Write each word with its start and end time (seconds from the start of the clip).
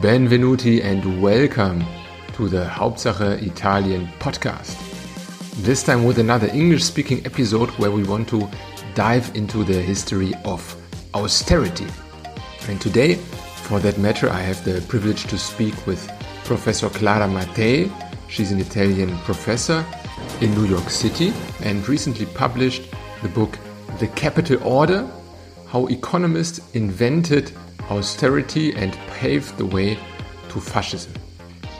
Benvenuti 0.00 0.82
and 0.82 1.20
welcome 1.20 1.84
to 2.32 2.48
the 2.48 2.64
Hauptsache 2.64 3.42
Italien 3.42 4.08
podcast. 4.18 4.74
This 5.62 5.82
time 5.82 6.04
with 6.04 6.18
another 6.18 6.46
English 6.54 6.84
speaking 6.84 7.18
episode 7.26 7.68
where 7.72 7.90
we 7.90 8.04
want 8.04 8.26
to 8.30 8.48
dive 8.94 9.30
into 9.34 9.62
the 9.62 9.74
history 9.74 10.32
of 10.46 10.74
austerity. 11.12 11.86
And 12.66 12.80
today, 12.80 13.16
for 13.16 13.78
that 13.80 13.98
matter, 13.98 14.30
I 14.30 14.40
have 14.40 14.64
the 14.64 14.80
privilege 14.88 15.24
to 15.24 15.36
speak 15.36 15.86
with 15.86 16.10
Professor 16.44 16.88
Clara 16.88 17.28
Mattei. 17.28 17.90
She's 18.28 18.52
an 18.52 18.58
Italian 18.60 19.18
professor 19.18 19.84
in 20.40 20.54
New 20.54 20.64
York 20.64 20.88
City 20.88 21.30
and 21.62 21.86
recently 21.86 22.24
published 22.24 22.84
the 23.20 23.28
book 23.28 23.58
The 23.98 24.06
Capital 24.08 24.66
Order 24.66 25.06
How 25.66 25.88
Economists 25.88 26.60
Invented 26.72 27.52
Austerity 27.90 28.74
and 28.74 28.92
Paved 29.08 29.56
the 29.58 29.66
Way 29.66 29.98
to 30.50 30.60
Fascism. 30.60 31.12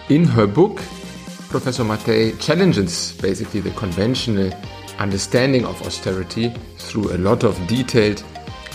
In 0.09 0.25
her 0.25 0.47
book, 0.47 0.83
Professor 1.48 1.85
Mattei 1.85 2.33
challenges 2.39 3.12
basically 3.21 3.61
the 3.61 3.71
conventional 3.71 4.52
understanding 4.99 5.65
of 5.65 5.80
austerity 5.83 6.52
through 6.79 7.12
a 7.15 7.19
lot 7.19 7.45
of 7.45 7.55
detailed 7.66 8.23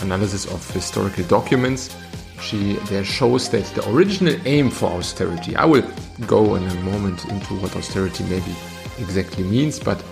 analysis 0.00 0.46
of 0.46 0.68
historical 0.70 1.24
documents. 1.24 1.94
She 2.40 2.74
there 2.88 3.04
shows 3.04 3.48
that 3.50 3.64
the 3.74 3.88
original 3.90 4.36
aim 4.44 4.70
for 4.70 4.86
austerity, 4.90 5.56
I 5.56 5.64
will 5.64 5.88
go 6.26 6.54
in 6.54 6.66
a 6.66 6.74
moment 6.82 7.24
into 7.26 7.54
what 7.54 7.76
austerity 7.76 8.24
maybe 8.24 8.54
exactly 8.98 9.44
means, 9.44 9.78
but 9.78 10.02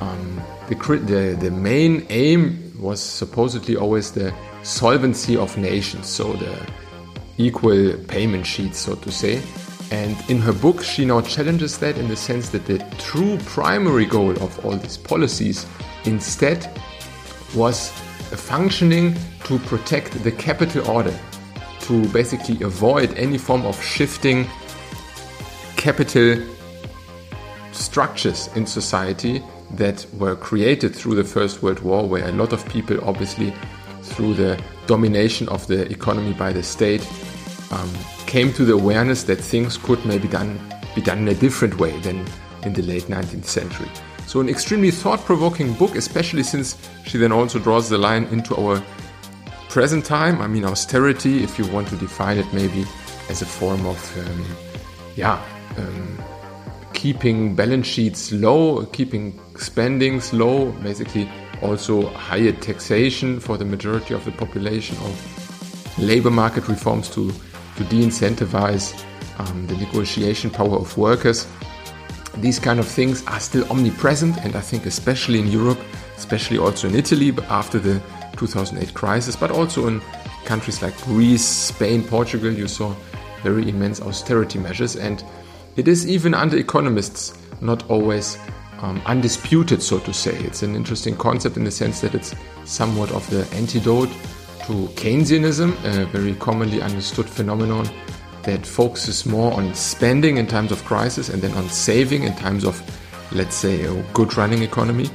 um, 0.00 0.42
the, 0.68 0.74
the, 0.74 1.36
the 1.38 1.50
main 1.50 2.06
aim 2.10 2.72
was 2.78 3.00
supposedly 3.00 3.76
always 3.76 4.12
the 4.12 4.32
solvency 4.62 5.36
of 5.36 5.56
nations, 5.56 6.06
so 6.06 6.32
the 6.34 6.66
equal 7.38 7.94
payment 8.08 8.46
sheets, 8.46 8.78
so 8.78 8.94
to 8.96 9.10
say. 9.10 9.42
And 9.90 10.16
in 10.28 10.38
her 10.40 10.52
book, 10.52 10.82
she 10.82 11.04
now 11.04 11.22
challenges 11.22 11.78
that 11.78 11.96
in 11.96 12.08
the 12.08 12.16
sense 12.16 12.50
that 12.50 12.66
the 12.66 12.78
true 12.98 13.38
primary 13.46 14.04
goal 14.04 14.32
of 14.42 14.64
all 14.64 14.76
these 14.76 14.98
policies 14.98 15.66
instead 16.04 16.70
was 17.54 17.90
a 18.32 18.36
functioning 18.36 19.16
to 19.44 19.58
protect 19.60 20.22
the 20.22 20.32
capital 20.32 20.86
order, 20.90 21.18
to 21.80 22.06
basically 22.08 22.62
avoid 22.62 23.16
any 23.16 23.38
form 23.38 23.64
of 23.64 23.82
shifting 23.82 24.46
capital 25.76 26.44
structures 27.72 28.50
in 28.54 28.66
society 28.66 29.42
that 29.70 30.04
were 30.14 30.36
created 30.36 30.94
through 30.94 31.14
the 31.14 31.24
First 31.24 31.62
World 31.62 31.80
War, 31.80 32.06
where 32.06 32.28
a 32.28 32.32
lot 32.32 32.52
of 32.52 32.66
people, 32.68 32.98
obviously, 33.08 33.54
through 34.08 34.34
the 34.34 34.60
domination 34.86 35.48
of 35.48 35.66
the 35.66 35.90
economy 35.90 36.32
by 36.32 36.52
the 36.52 36.62
state, 36.62 37.06
um, 37.70 37.90
came 38.26 38.52
to 38.54 38.64
the 38.64 38.74
awareness 38.74 39.24
that 39.24 39.36
things 39.36 39.76
could 39.76 40.04
maybe 40.04 40.28
done, 40.28 40.58
be 40.94 41.00
done 41.00 41.18
in 41.18 41.28
a 41.28 41.34
different 41.34 41.78
way 41.78 41.98
than 42.00 42.26
in 42.62 42.72
the 42.72 42.82
late 42.82 43.04
19th 43.04 43.44
century. 43.44 43.88
So, 44.26 44.40
an 44.40 44.48
extremely 44.48 44.90
thought 44.90 45.20
provoking 45.20 45.72
book, 45.74 45.94
especially 45.96 46.42
since 46.42 46.76
she 47.06 47.16
then 47.16 47.32
also 47.32 47.58
draws 47.58 47.88
the 47.88 47.96
line 47.96 48.24
into 48.24 48.54
our 48.56 48.82
present 49.70 50.04
time. 50.04 50.40
I 50.40 50.46
mean, 50.46 50.64
austerity, 50.64 51.42
if 51.42 51.58
you 51.58 51.66
want 51.68 51.88
to 51.88 51.96
define 51.96 52.38
it 52.38 52.46
maybe 52.52 52.84
as 53.30 53.42
a 53.42 53.46
form 53.46 53.86
of, 53.86 54.18
um, 54.18 54.44
yeah, 55.16 55.42
um, 55.78 56.18
keeping 56.92 57.54
balance 57.54 57.86
sheets 57.86 58.32
low, 58.32 58.84
keeping 58.86 59.38
spendings 59.56 60.32
low, 60.32 60.72
basically 60.72 61.30
also 61.62 62.08
higher 62.08 62.52
taxation 62.52 63.40
for 63.40 63.56
the 63.56 63.64
majority 63.64 64.14
of 64.14 64.24
the 64.24 64.32
population, 64.32 64.96
or 64.98 65.12
labor 65.98 66.30
market 66.30 66.68
reforms 66.68 67.08
to, 67.10 67.32
to 67.76 67.84
de 67.84 68.04
incentivize 68.04 69.04
um, 69.38 69.66
the 69.66 69.76
negotiation 69.76 70.50
power 70.50 70.76
of 70.76 70.96
workers. 70.96 71.46
These 72.36 72.58
kind 72.58 72.78
of 72.78 72.86
things 72.86 73.26
are 73.26 73.40
still 73.40 73.68
omnipresent, 73.70 74.36
and 74.38 74.54
I 74.54 74.60
think, 74.60 74.86
especially 74.86 75.40
in 75.40 75.48
Europe, 75.48 75.78
especially 76.16 76.58
also 76.58 76.88
in 76.88 76.94
Italy 76.94 77.34
after 77.48 77.78
the 77.78 78.00
2008 78.36 78.94
crisis, 78.94 79.36
but 79.36 79.50
also 79.50 79.88
in 79.88 80.00
countries 80.44 80.82
like 80.82 80.96
Greece, 81.02 81.44
Spain, 81.44 82.02
Portugal, 82.02 82.52
you 82.52 82.68
saw 82.68 82.94
very 83.42 83.68
immense 83.68 84.00
austerity 84.00 84.58
measures. 84.58 84.96
And 84.96 85.22
it 85.76 85.88
is 85.88 86.08
even 86.08 86.34
under 86.34 86.56
economists 86.56 87.38
not 87.60 87.88
always 87.90 88.38
um, 88.80 89.00
undisputed, 89.06 89.82
so 89.82 89.98
to 90.00 90.12
say. 90.12 90.36
It's 90.38 90.62
an 90.62 90.74
interesting 90.74 91.16
concept 91.16 91.56
in 91.56 91.64
the 91.64 91.70
sense 91.70 92.00
that 92.00 92.14
it's 92.14 92.34
somewhat 92.64 93.10
of 93.12 93.28
the 93.30 93.48
antidote 93.54 94.10
to 94.66 94.86
Keynesianism, 94.96 95.72
a 95.84 96.06
very 96.06 96.34
commonly 96.34 96.82
understood 96.82 97.28
phenomenon 97.28 97.88
that 98.42 98.64
focuses 98.66 99.26
more 99.26 99.52
on 99.52 99.74
spending 99.74 100.36
in 100.36 100.46
times 100.46 100.72
of 100.72 100.84
crisis 100.84 101.28
and 101.28 101.42
then 101.42 101.52
on 101.52 101.68
saving 101.68 102.24
in 102.24 102.34
times 102.36 102.64
of, 102.64 102.80
let's 103.32 103.56
say, 103.56 103.84
a 103.84 104.02
good 104.14 104.36
running 104.36 104.62
economy. 104.62 105.10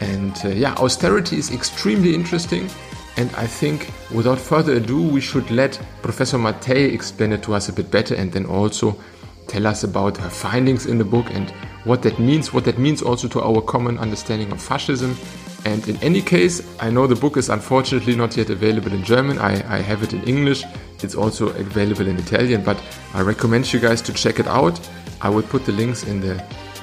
And 0.00 0.38
uh, 0.44 0.48
yeah, 0.48 0.74
austerity 0.74 1.36
is 1.38 1.52
extremely 1.52 2.14
interesting. 2.14 2.68
And 3.16 3.34
I 3.34 3.46
think 3.46 3.90
without 4.12 4.38
further 4.38 4.74
ado, 4.74 5.00
we 5.08 5.20
should 5.20 5.50
let 5.50 5.80
Professor 6.02 6.38
Mattei 6.38 6.92
explain 6.92 7.32
it 7.32 7.42
to 7.44 7.54
us 7.54 7.68
a 7.68 7.72
bit 7.72 7.90
better 7.90 8.14
and 8.14 8.30
then 8.30 8.44
also 8.44 8.98
tell 9.46 9.66
us 9.66 9.84
about 9.84 10.16
her 10.18 10.28
findings 10.28 10.86
in 10.86 10.98
the 10.98 11.04
book 11.04 11.26
and 11.30 11.52
what 11.86 12.02
that 12.02 12.18
means, 12.18 12.52
what 12.52 12.64
that 12.64 12.78
means 12.78 13.00
also 13.00 13.28
to 13.28 13.40
our 13.40 13.62
common 13.62 13.96
understanding 13.98 14.50
of 14.50 14.60
fascism. 14.60 15.16
And 15.64 15.86
in 15.88 15.96
any 16.02 16.20
case, 16.20 16.60
I 16.80 16.90
know 16.90 17.06
the 17.06 17.14
book 17.14 17.36
is 17.36 17.48
unfortunately 17.48 18.16
not 18.16 18.36
yet 18.36 18.50
available 18.50 18.92
in 18.92 19.04
German. 19.04 19.38
I, 19.38 19.52
I 19.72 19.78
have 19.78 20.02
it 20.02 20.12
in 20.12 20.22
English. 20.24 20.64
It's 21.02 21.14
also 21.14 21.48
available 21.50 22.08
in 22.08 22.16
Italian, 22.16 22.64
but 22.64 22.82
I 23.14 23.20
recommend 23.20 23.72
you 23.72 23.78
guys 23.78 24.02
to 24.02 24.12
check 24.12 24.40
it 24.40 24.48
out. 24.48 24.80
I 25.20 25.28
will 25.28 25.44
put 25.44 25.64
the 25.64 25.72
links 25.72 26.02
in 26.02 26.20
the 26.20 26.34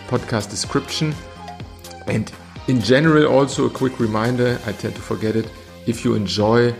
podcast 0.07 0.49
description. 0.49 1.13
And 2.07 2.31
in 2.67 2.79
general, 2.79 3.27
also 3.27 3.65
a 3.65 3.69
quick 3.69 3.99
reminder 3.99 4.57
I 4.65 4.71
tend 4.71 4.95
to 4.95 5.01
forget 5.01 5.35
it. 5.35 5.49
If 5.85 6.05
you 6.05 6.15
enjoy 6.15 6.73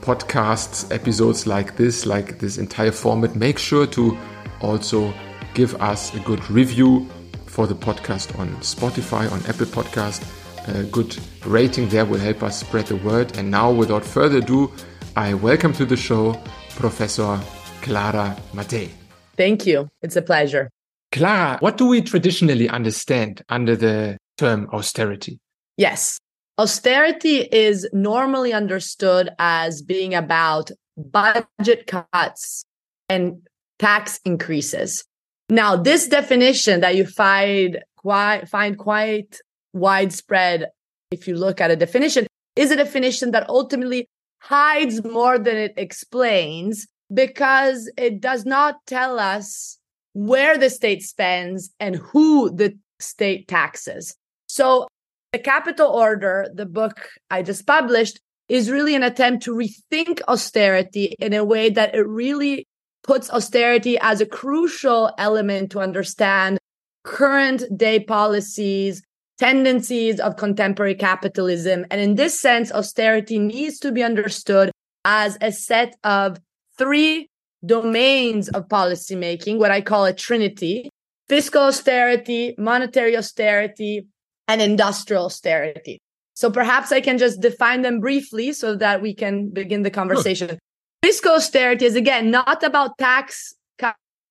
podcasts, 0.00 0.92
episodes 0.92 1.44
like 1.44 1.76
this, 1.76 2.06
like 2.06 2.38
this 2.38 2.58
entire 2.58 2.92
format, 2.92 3.34
make 3.34 3.58
sure 3.58 3.86
to 3.88 4.16
also 4.60 5.12
give 5.54 5.74
us 5.82 6.14
a 6.14 6.20
good 6.20 6.48
review 6.50 7.08
for 7.54 7.68
the 7.68 7.74
podcast 7.74 8.36
on 8.36 8.48
Spotify, 8.56 9.30
on 9.30 9.38
Apple 9.46 9.66
Podcast. 9.66 10.20
A 10.66 10.82
good 10.82 11.16
rating 11.46 11.88
there 11.88 12.04
will 12.04 12.18
help 12.18 12.42
us 12.42 12.58
spread 12.58 12.86
the 12.86 12.96
word. 12.96 13.36
And 13.38 13.48
now, 13.48 13.70
without 13.70 14.04
further 14.04 14.38
ado, 14.38 14.72
I 15.14 15.34
welcome 15.34 15.72
to 15.74 15.84
the 15.84 15.96
show 15.96 16.36
Professor 16.70 17.40
Clara 17.80 18.36
Mattei. 18.54 18.90
Thank 19.36 19.66
you. 19.66 19.88
It's 20.02 20.16
a 20.16 20.22
pleasure. 20.22 20.68
Clara, 21.12 21.58
what 21.60 21.76
do 21.76 21.86
we 21.86 22.02
traditionally 22.02 22.68
understand 22.68 23.42
under 23.48 23.76
the 23.76 24.18
term 24.36 24.68
austerity? 24.72 25.38
Yes. 25.76 26.18
Austerity 26.58 27.42
is 27.52 27.88
normally 27.92 28.52
understood 28.52 29.30
as 29.38 29.80
being 29.80 30.12
about 30.12 30.72
budget 30.96 31.86
cuts 31.86 32.64
and 33.08 33.46
tax 33.78 34.18
increases. 34.24 35.04
Now, 35.48 35.76
this 35.76 36.08
definition 36.08 36.80
that 36.80 36.96
you 36.96 37.06
find 37.06 37.82
quite, 37.96 38.48
find 38.48 38.78
quite 38.78 39.38
widespread 39.72 40.68
if 41.10 41.28
you 41.28 41.36
look 41.36 41.60
at 41.60 41.70
a 41.70 41.76
definition 41.76 42.26
is 42.56 42.70
a 42.70 42.76
definition 42.76 43.32
that 43.32 43.48
ultimately 43.48 44.08
hides 44.40 45.04
more 45.04 45.38
than 45.38 45.56
it 45.56 45.74
explains 45.76 46.86
because 47.12 47.90
it 47.96 48.20
does 48.20 48.44
not 48.44 48.76
tell 48.86 49.18
us 49.18 49.78
where 50.14 50.56
the 50.56 50.70
state 50.70 51.02
spends 51.02 51.70
and 51.80 51.96
who 51.96 52.50
the 52.54 52.76
state 53.00 53.48
taxes. 53.48 54.14
So, 54.46 54.86
the 55.32 55.38
capital 55.40 55.88
order, 55.88 56.48
the 56.54 56.66
book 56.66 57.08
I 57.30 57.42
just 57.42 57.66
published, 57.66 58.20
is 58.48 58.70
really 58.70 58.94
an 58.94 59.02
attempt 59.02 59.42
to 59.44 59.54
rethink 59.54 60.20
austerity 60.28 61.16
in 61.18 61.32
a 61.32 61.44
way 61.44 61.70
that 61.70 61.94
it 61.94 62.06
really 62.06 62.66
puts 63.04 63.30
austerity 63.30 63.96
as 64.00 64.20
a 64.20 64.26
crucial 64.26 65.12
element 65.18 65.70
to 65.70 65.78
understand 65.78 66.58
current 67.04 67.62
day 67.76 68.00
policies, 68.00 69.02
tendencies 69.38 70.18
of 70.18 70.36
contemporary 70.36 70.94
capitalism. 70.94 71.84
And 71.90 72.00
in 72.00 72.16
this 72.16 72.40
sense, 72.40 72.72
austerity 72.72 73.38
needs 73.38 73.78
to 73.80 73.92
be 73.92 74.02
understood 74.02 74.72
as 75.04 75.38
a 75.40 75.52
set 75.52 75.94
of 76.02 76.38
three 76.76 77.28
domains 77.64 78.48
of 78.48 78.68
policymaking, 78.68 79.58
what 79.58 79.70
I 79.70 79.80
call 79.80 80.04
a 80.06 80.12
trinity 80.12 80.90
fiscal 81.28 81.62
austerity, 81.62 82.54
monetary 82.58 83.16
austerity, 83.16 84.06
and 84.46 84.60
industrial 84.60 85.26
austerity. 85.26 85.98
So 86.34 86.50
perhaps 86.50 86.92
I 86.92 87.00
can 87.00 87.18
just 87.18 87.40
define 87.40 87.82
them 87.82 88.00
briefly 88.00 88.52
so 88.52 88.76
that 88.76 89.00
we 89.00 89.14
can 89.14 89.50
begin 89.50 89.82
the 89.82 89.90
conversation. 89.90 90.48
Sure. 90.48 90.58
Fiscal 91.04 91.32
austerity 91.32 91.84
is 91.84 91.96
again 91.96 92.30
not 92.30 92.62
about 92.62 92.96
tax 92.96 93.54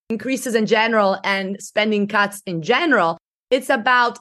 increases 0.10 0.56
in 0.56 0.66
general 0.66 1.20
and 1.24 1.62
spending 1.62 2.08
cuts 2.08 2.42
in 2.48 2.64
general. 2.64 3.20
It's 3.52 3.70
about 3.70 4.18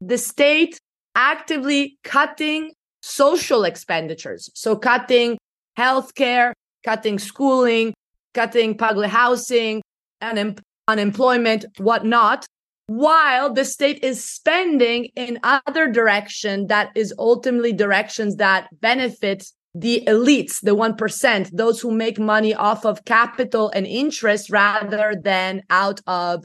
the 0.00 0.16
state 0.16 0.80
actively 1.14 1.98
cutting 2.02 2.72
social 3.02 3.64
expenditures. 3.64 4.48
So 4.54 4.74
cutting 4.74 5.36
healthcare, 5.78 6.52
cutting 6.82 7.18
schooling, 7.18 7.92
cutting 8.32 8.78
public 8.78 9.10
housing, 9.10 9.82
and 10.22 10.58
unemployment, 10.88 11.66
whatnot, 11.76 12.46
while 12.86 13.52
the 13.52 13.66
state 13.66 14.02
is 14.02 14.24
spending 14.24 15.10
in 15.14 15.38
other 15.42 15.92
direction 15.92 16.68
that 16.68 16.88
is 16.94 17.12
ultimately 17.18 17.74
directions 17.74 18.36
that 18.36 18.68
benefit 18.80 19.44
the 19.78 20.02
elites, 20.06 20.60
the 20.62 20.74
1%, 20.74 21.50
those 21.52 21.80
who 21.80 21.90
make 21.90 22.18
money 22.18 22.54
off 22.54 22.86
of 22.86 23.04
capital 23.04 23.70
and 23.74 23.86
interest 23.86 24.48
rather 24.48 25.14
than 25.22 25.62
out 25.68 26.00
of 26.06 26.44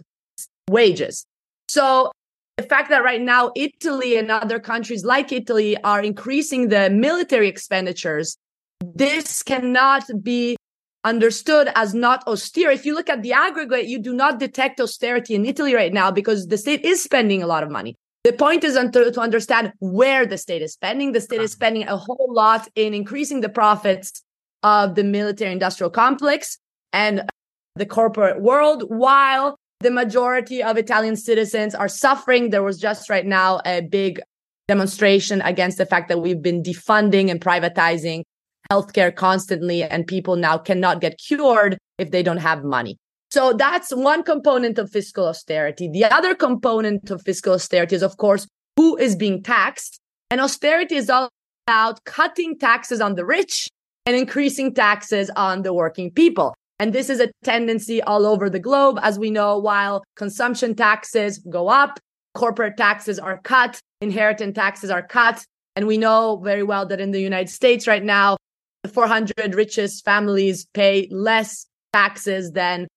wages. 0.70 1.26
So 1.70 2.12
the 2.58 2.64
fact 2.64 2.90
that 2.90 3.06
right 3.06 3.22
now 3.22 3.52
Italy 3.56 4.18
and 4.18 4.30
other 4.30 4.60
countries 4.60 5.06
like 5.06 5.32
Italy 5.32 5.82
are 5.84 6.02
increasing 6.02 6.68
the 6.68 6.90
military 6.90 7.48
expenditures, 7.48 8.36
this 8.82 9.42
cannot 9.44 10.04
be 10.22 10.58
understood 11.06 11.70
as 11.76 11.94
not 11.94 12.28
austere. 12.28 12.70
If 12.70 12.86
you 12.86 12.94
look 12.94 13.10
at 13.10 13.24
the 13.24 13.32
aggregate, 13.32 13.88
you 13.88 13.98
do 13.98 14.14
not 14.14 14.40
detect 14.40 14.82
austerity 14.82 15.36
in 15.36 15.46
Italy 15.46 15.74
right 15.74 15.94
now 15.94 16.12
because 16.12 16.48
the 16.48 16.58
state 16.58 16.84
is 16.84 17.02
spending 17.02 17.42
a 17.42 17.48
lot 17.48 17.64
of 17.64 17.72
money. 17.72 17.96
The 18.24 18.34
point 18.34 18.64
is 18.64 18.76
to 18.76 19.20
understand 19.20 19.74
where 19.80 20.26
the 20.26 20.38
state 20.38 20.62
is 20.62 20.74
spending. 20.74 21.12
The 21.12 21.22
state 21.22 21.42
is 21.42 21.52
uh-huh. 21.52 21.56
spending 21.56 21.88
a 21.88 21.98
whole 21.98 22.30
lot 22.30 22.68
in 22.76 22.94
increasing 22.94 23.42
the 23.42 23.50
profits 23.50 24.22
of 24.64 24.94
the 24.94 25.04
military 25.04 25.52
industrial 25.52 25.90
complex 25.90 26.60
and 26.94 27.28
the 27.76 27.86
corporate 27.86 28.42
world, 28.42 28.84
while 28.90 29.56
the 29.80 29.90
majority 29.90 30.62
of 30.62 30.78
Italian 30.78 31.16
citizens 31.16 31.74
are 31.74 31.88
suffering. 31.88 32.52
There 32.52 32.62
was 32.62 32.78
just 32.78 33.10
right 33.10 33.26
now 33.26 33.60
a 33.66 33.82
big 33.82 34.22
demonstration 34.68 35.42
against 35.42 35.80
the 35.80 35.86
fact 35.88 36.08
that 36.10 36.20
we've 36.20 36.42
been 36.42 36.62
defunding 36.62 37.32
and 37.32 37.42
privatizing 37.42 38.24
healthcare 38.72 39.14
constantly, 39.14 39.84
and 39.84 40.06
people 40.06 40.36
now 40.36 40.58
cannot 40.58 41.02
get 41.02 41.18
cured 41.18 41.78
if 41.98 42.12
they 42.12 42.22
don't 42.22 42.38
have 42.38 42.64
money. 42.64 42.98
So 43.32 43.54
that's 43.54 43.96
one 43.96 44.24
component 44.24 44.78
of 44.78 44.92
fiscal 44.92 45.28
austerity. 45.28 45.88
The 45.88 46.04
other 46.04 46.36
component 46.36 47.10
of 47.10 47.22
fiscal 47.22 47.54
austerity 47.54 47.96
is, 47.96 48.04
of 48.04 48.18
course, 48.18 48.46
who 48.76 48.98
is 48.98 49.16
being 49.16 49.42
taxed. 49.42 50.00
And 50.30 50.42
austerity 50.42 50.96
is 50.96 51.10
all 51.10 51.30
about 51.66 52.04
cutting 52.04 52.58
taxes 52.58 53.00
on 53.00 53.16
the 53.16 53.26
rich 53.26 53.70
and 54.06 54.18
increasing 54.18 54.74
taxes 54.74 55.30
on 55.36 55.62
the 55.62 55.74
working 55.74 56.12
people. 56.12 56.54
And 56.80 56.92
this 56.92 57.10
is 57.10 57.22
a 57.22 57.32
tendency 57.44 58.02
all 58.02 58.26
over 58.26 58.50
the 58.50 58.60
globe. 58.60 59.00
As 59.02 59.18
we 59.18 59.32
know, 59.32 59.58
while 59.58 60.04
consumption 60.16 60.76
taxes 60.76 61.38
go 61.38 61.70
up, 61.70 62.00
corporate 62.34 62.76
taxes 62.76 63.18
are 63.20 63.38
cut, 63.38 63.80
inheritance 64.02 64.56
taxes 64.56 64.90
are 64.90 65.04
cut. 65.04 65.46
And 65.78 65.88
we 65.88 65.98
know 65.98 66.42
very 66.44 66.64
well 66.64 66.86
that 66.88 67.00
in 67.00 67.12
the 67.12 67.22
United 67.22 67.50
States 67.50 67.88
right 67.88 68.04
now, 68.04 68.36
the 68.84 68.90
400 68.90 69.56
richest 69.56 70.04
families 70.04 70.66
pay 70.74 71.08
less 71.12 71.66
taxes 71.94 72.52
than 72.52 72.88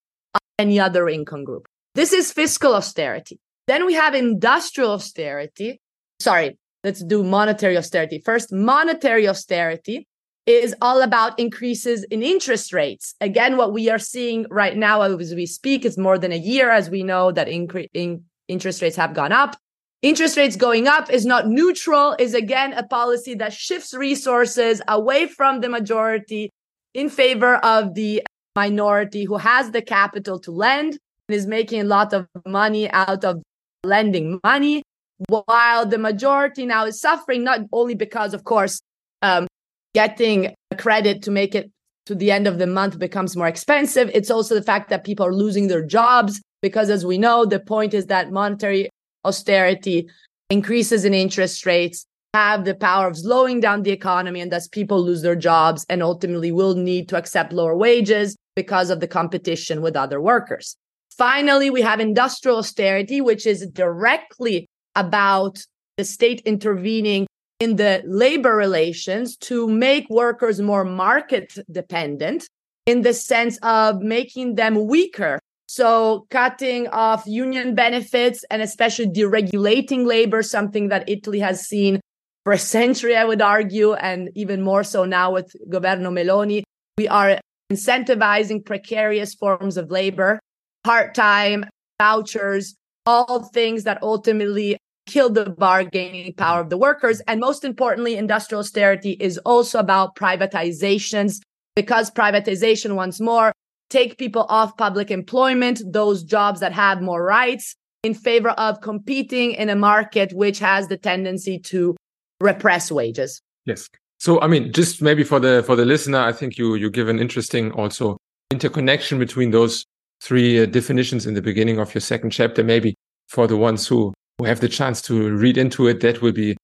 any 0.58 0.78
other 0.78 1.08
income 1.08 1.44
group. 1.44 1.66
This 1.94 2.12
is 2.12 2.32
fiscal 2.32 2.74
austerity. 2.74 3.38
Then 3.66 3.86
we 3.86 3.94
have 3.94 4.14
industrial 4.14 4.92
austerity. 4.92 5.80
Sorry, 6.20 6.58
let's 6.82 7.02
do 7.02 7.22
monetary 7.22 7.76
austerity. 7.76 8.22
First, 8.24 8.52
monetary 8.52 9.28
austerity 9.28 10.06
is 10.46 10.74
all 10.82 11.00
about 11.00 11.38
increases 11.38 12.04
in 12.04 12.22
interest 12.22 12.72
rates. 12.72 13.14
Again, 13.20 13.56
what 13.56 13.72
we 13.72 13.88
are 13.88 13.98
seeing 13.98 14.46
right 14.50 14.76
now 14.76 15.00
as 15.00 15.34
we 15.34 15.46
speak 15.46 15.84
is 15.84 15.96
more 15.96 16.18
than 16.18 16.32
a 16.32 16.38
year, 16.38 16.70
as 16.70 16.90
we 16.90 17.02
know 17.02 17.32
that 17.32 17.48
incre- 17.48 17.88
in 17.94 18.24
interest 18.48 18.82
rates 18.82 18.96
have 18.96 19.14
gone 19.14 19.32
up. 19.32 19.56
Interest 20.02 20.36
rates 20.36 20.56
going 20.56 20.86
up 20.86 21.10
is 21.10 21.24
not 21.24 21.48
neutral, 21.48 22.14
is 22.18 22.34
again 22.34 22.74
a 22.74 22.82
policy 22.86 23.34
that 23.36 23.54
shifts 23.54 23.94
resources 23.94 24.82
away 24.86 25.26
from 25.26 25.60
the 25.60 25.68
majority 25.70 26.50
in 26.92 27.08
favor 27.08 27.56
of 27.56 27.94
the 27.94 28.22
minority 28.56 29.24
who 29.24 29.36
has 29.36 29.70
the 29.70 29.82
capital 29.82 30.38
to 30.40 30.50
lend 30.50 30.98
and 31.28 31.36
is 31.36 31.46
making 31.46 31.80
a 31.80 31.84
lot 31.84 32.12
of 32.12 32.26
money 32.46 32.90
out 32.90 33.24
of 33.24 33.42
lending 33.84 34.40
money, 34.44 34.82
while 35.28 35.86
the 35.86 35.98
majority 35.98 36.66
now 36.66 36.84
is 36.84 37.00
suffering, 37.00 37.44
not 37.44 37.60
only 37.72 37.94
because, 37.94 38.34
of 38.34 38.44
course, 38.44 38.80
um, 39.22 39.46
getting 39.94 40.54
a 40.70 40.76
credit 40.76 41.22
to 41.22 41.30
make 41.30 41.54
it 41.54 41.70
to 42.06 42.14
the 42.14 42.30
end 42.30 42.46
of 42.46 42.58
the 42.58 42.66
month 42.66 42.98
becomes 42.98 43.36
more 43.36 43.46
expensive. 43.46 44.10
It's 44.12 44.30
also 44.30 44.54
the 44.54 44.62
fact 44.62 44.90
that 44.90 45.04
people 45.04 45.24
are 45.26 45.34
losing 45.34 45.68
their 45.68 45.84
jobs 45.84 46.40
because, 46.60 46.90
as 46.90 47.06
we 47.06 47.18
know, 47.18 47.46
the 47.46 47.60
point 47.60 47.94
is 47.94 48.06
that 48.06 48.30
monetary 48.30 48.90
austerity 49.24 50.08
increases 50.50 51.04
in 51.04 51.14
interest 51.14 51.64
rates 51.64 52.04
have 52.34 52.64
the 52.64 52.74
power 52.74 53.06
of 53.06 53.16
slowing 53.16 53.60
down 53.60 53.84
the 53.84 53.92
economy 53.92 54.40
and 54.40 54.50
thus 54.50 54.66
people 54.66 55.00
lose 55.00 55.22
their 55.22 55.36
jobs 55.36 55.86
and 55.88 56.02
ultimately 56.02 56.50
will 56.50 56.74
need 56.74 57.08
to 57.08 57.16
accept 57.16 57.52
lower 57.52 57.76
wages 57.76 58.36
because 58.56 58.90
of 58.90 58.98
the 58.98 59.06
competition 59.06 59.80
with 59.80 59.94
other 59.94 60.20
workers. 60.20 60.76
Finally, 61.16 61.70
we 61.70 61.80
have 61.80 62.00
industrial 62.00 62.58
austerity, 62.58 63.20
which 63.20 63.46
is 63.46 63.64
directly 63.68 64.66
about 64.96 65.64
the 65.96 66.04
state 66.04 66.42
intervening 66.44 67.24
in 67.60 67.76
the 67.76 68.02
labor 68.04 68.56
relations 68.56 69.36
to 69.36 69.68
make 69.68 70.04
workers 70.10 70.60
more 70.60 70.84
market 70.84 71.54
dependent 71.70 72.48
in 72.84 73.02
the 73.02 73.14
sense 73.14 73.58
of 73.62 74.00
making 74.00 74.56
them 74.56 74.88
weaker. 74.88 75.38
So, 75.66 76.26
cutting 76.30 76.88
off 76.88 77.26
union 77.26 77.76
benefits 77.76 78.44
and 78.50 78.60
especially 78.60 79.06
deregulating 79.06 80.04
labor, 80.04 80.42
something 80.42 80.88
that 80.88 81.08
Italy 81.08 81.38
has 81.38 81.66
seen 81.66 82.00
for 82.44 82.52
a 82.52 82.58
century, 82.58 83.16
I 83.16 83.24
would 83.24 83.42
argue, 83.42 83.94
and 83.94 84.30
even 84.34 84.62
more 84.62 84.84
so 84.84 85.04
now 85.04 85.32
with 85.32 85.54
Governo 85.70 86.10
Meloni. 86.12 86.62
We 86.98 87.08
are 87.08 87.40
incentivizing 87.72 88.64
precarious 88.64 89.34
forms 89.34 89.76
of 89.76 89.90
labor, 89.90 90.38
part 90.84 91.14
time, 91.14 91.64
vouchers, 91.98 92.74
all 93.06 93.44
things 93.44 93.84
that 93.84 94.02
ultimately 94.02 94.76
kill 95.06 95.30
the 95.30 95.50
bargaining 95.50 96.32
power 96.34 96.60
of 96.60 96.70
the 96.70 96.78
workers. 96.78 97.20
And 97.26 97.40
most 97.40 97.64
importantly, 97.64 98.16
industrial 98.16 98.60
austerity 98.60 99.12
is 99.20 99.38
also 99.38 99.78
about 99.78 100.16
privatizations 100.16 101.40
because 101.76 102.10
privatization, 102.10 102.94
once 102.94 103.20
more, 103.20 103.52
take 103.90 104.18
people 104.18 104.46
off 104.48 104.76
public 104.76 105.10
employment, 105.10 105.80
those 105.86 106.22
jobs 106.22 106.60
that 106.60 106.72
have 106.72 107.02
more 107.02 107.22
rights 107.22 107.74
in 108.02 108.14
favor 108.14 108.50
of 108.50 108.80
competing 108.80 109.52
in 109.52 109.70
a 109.70 109.76
market 109.76 110.32
which 110.32 110.58
has 110.58 110.88
the 110.88 110.96
tendency 110.96 111.58
to 111.58 111.96
repress 112.40 112.90
wages. 112.90 113.40
Yes. 113.64 113.88
So 114.18 114.40
I 114.40 114.46
mean, 114.46 114.72
just 114.72 115.02
maybe 115.02 115.24
for 115.24 115.40
the 115.40 115.62
for 115.64 115.76
the 115.76 115.84
listener, 115.84 116.20
I 116.20 116.32
think 116.32 116.56
you 116.58 116.74
you 116.74 116.90
give 116.90 117.08
an 117.08 117.18
interesting 117.18 117.72
also 117.72 118.16
interconnection 118.50 119.18
between 119.18 119.50
those 119.50 119.84
three 120.22 120.62
uh, 120.62 120.66
definitions 120.66 121.26
in 121.26 121.34
the 121.34 121.42
beginning 121.42 121.78
of 121.78 121.94
your 121.94 122.00
second 122.00 122.30
chapter. 122.30 122.62
Maybe 122.62 122.94
for 123.28 123.46
the 123.46 123.56
ones 123.56 123.86
who 123.86 124.14
who 124.38 124.46
have 124.46 124.60
the 124.60 124.68
chance 124.68 125.00
to 125.02 125.30
read 125.36 125.58
into 125.58 125.86
it, 125.86 126.00
that 126.00 126.22
will 126.22 126.32
be 126.32 126.56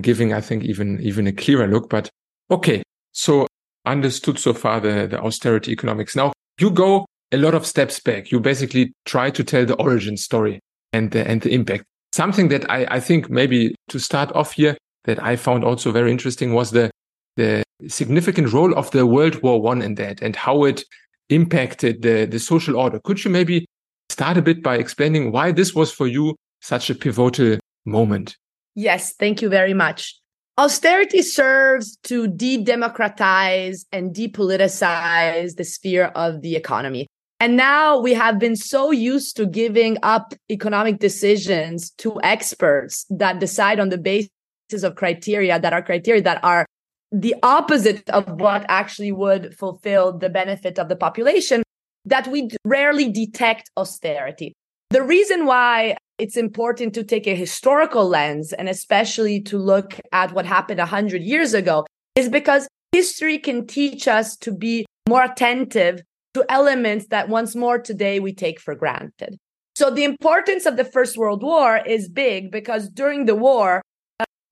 giving, 0.00 0.32
I 0.32 0.40
think, 0.40 0.64
even 0.64 1.00
even 1.00 1.26
a 1.26 1.32
clearer 1.32 1.66
look. 1.66 1.88
But 1.88 2.08
okay, 2.50 2.82
so 3.12 3.46
understood 3.86 4.38
so 4.38 4.52
far 4.52 4.80
the 4.80 5.06
the 5.08 5.20
austerity 5.20 5.72
economics. 5.72 6.14
Now 6.14 6.32
you 6.60 6.70
go 6.70 7.06
a 7.32 7.36
lot 7.36 7.54
of 7.54 7.66
steps 7.66 8.00
back. 8.00 8.30
You 8.30 8.40
basically 8.40 8.92
try 9.04 9.30
to 9.30 9.44
tell 9.44 9.66
the 9.66 9.76
origin 9.76 10.16
story 10.16 10.60
and 10.92 11.10
the 11.10 11.26
and 11.26 11.40
the 11.40 11.52
impact. 11.52 11.84
Something 12.12 12.48
that 12.48 12.70
I 12.70 12.86
I 12.90 13.00
think 13.00 13.30
maybe 13.30 13.74
to 13.88 13.98
start 13.98 14.32
off 14.32 14.52
here 14.52 14.76
that 15.04 15.22
I 15.22 15.36
found 15.36 15.64
also 15.64 15.92
very 15.92 16.10
interesting 16.10 16.54
was 16.54 16.70
the 16.70 16.90
the 17.36 17.62
significant 17.86 18.52
role 18.52 18.74
of 18.74 18.90
the 18.90 19.06
World 19.06 19.40
War 19.42 19.62
One 19.62 19.80
in 19.80 19.94
that 19.94 20.20
and 20.20 20.34
how 20.34 20.64
it 20.64 20.84
impacted 21.28 22.02
the, 22.02 22.26
the 22.26 22.38
social 22.38 22.76
order. 22.76 23.00
Could 23.04 23.24
you 23.24 23.30
maybe 23.30 23.66
start 24.10 24.36
a 24.36 24.42
bit 24.42 24.62
by 24.62 24.76
explaining 24.76 25.30
why 25.30 25.52
this 25.52 25.74
was 25.74 25.92
for 25.92 26.06
you 26.06 26.34
such 26.60 26.90
a 26.90 26.94
pivotal 26.94 27.58
moment? 27.86 28.36
Yes, 28.74 29.14
thank 29.14 29.40
you 29.42 29.48
very 29.48 29.74
much. 29.74 30.18
Austerity 30.56 31.22
serves 31.22 31.96
to 32.02 32.26
de 32.26 32.62
democratize 32.64 33.86
and 33.92 34.12
depoliticize 34.12 35.54
the 35.54 35.64
sphere 35.64 36.06
of 36.16 36.42
the 36.42 36.56
economy. 36.56 37.06
And 37.38 37.56
now 37.56 38.00
we 38.00 38.14
have 38.14 38.40
been 38.40 38.56
so 38.56 38.90
used 38.90 39.36
to 39.36 39.46
giving 39.46 39.98
up 40.02 40.34
economic 40.50 40.98
decisions 40.98 41.90
to 41.98 42.20
experts 42.22 43.06
that 43.10 43.38
decide 43.38 43.78
on 43.78 43.90
the 43.90 43.98
basis 43.98 44.30
of 44.72 44.94
criteria 44.94 45.58
that 45.58 45.72
are 45.72 45.82
criteria 45.82 46.22
that 46.22 46.42
are 46.44 46.66
the 47.10 47.34
opposite 47.42 48.08
of 48.10 48.40
what 48.40 48.64
actually 48.68 49.12
would 49.12 49.56
fulfill 49.56 50.16
the 50.16 50.28
benefit 50.28 50.78
of 50.78 50.88
the 50.88 50.96
population 50.96 51.62
that 52.04 52.26
we 52.28 52.48
rarely 52.64 53.10
detect 53.10 53.70
austerity. 53.76 54.52
The 54.90 55.02
reason 55.02 55.46
why 55.46 55.96
it's 56.18 56.36
important 56.36 56.94
to 56.94 57.04
take 57.04 57.26
a 57.26 57.34
historical 57.34 58.08
lens 58.08 58.52
and 58.52 58.68
especially 58.68 59.40
to 59.42 59.58
look 59.58 59.98
at 60.12 60.32
what 60.32 60.46
happened 60.46 60.78
100 60.78 61.22
years 61.22 61.54
ago 61.54 61.86
is 62.16 62.28
because 62.28 62.68
history 62.92 63.38
can 63.38 63.66
teach 63.66 64.08
us 64.08 64.36
to 64.38 64.52
be 64.52 64.86
more 65.08 65.22
attentive 65.22 66.02
to 66.34 66.44
elements 66.48 67.06
that 67.08 67.28
once 67.28 67.54
more 67.54 67.78
today 67.78 68.20
we 68.20 68.32
take 68.32 68.60
for 68.60 68.74
granted. 68.74 69.38
So 69.76 69.90
the 69.90 70.04
importance 70.04 70.66
of 70.66 70.76
the 70.76 70.84
First 70.84 71.16
World 71.16 71.42
War 71.42 71.80
is 71.86 72.08
big 72.08 72.50
because 72.50 72.88
during 72.88 73.26
the 73.26 73.36
war, 73.36 73.82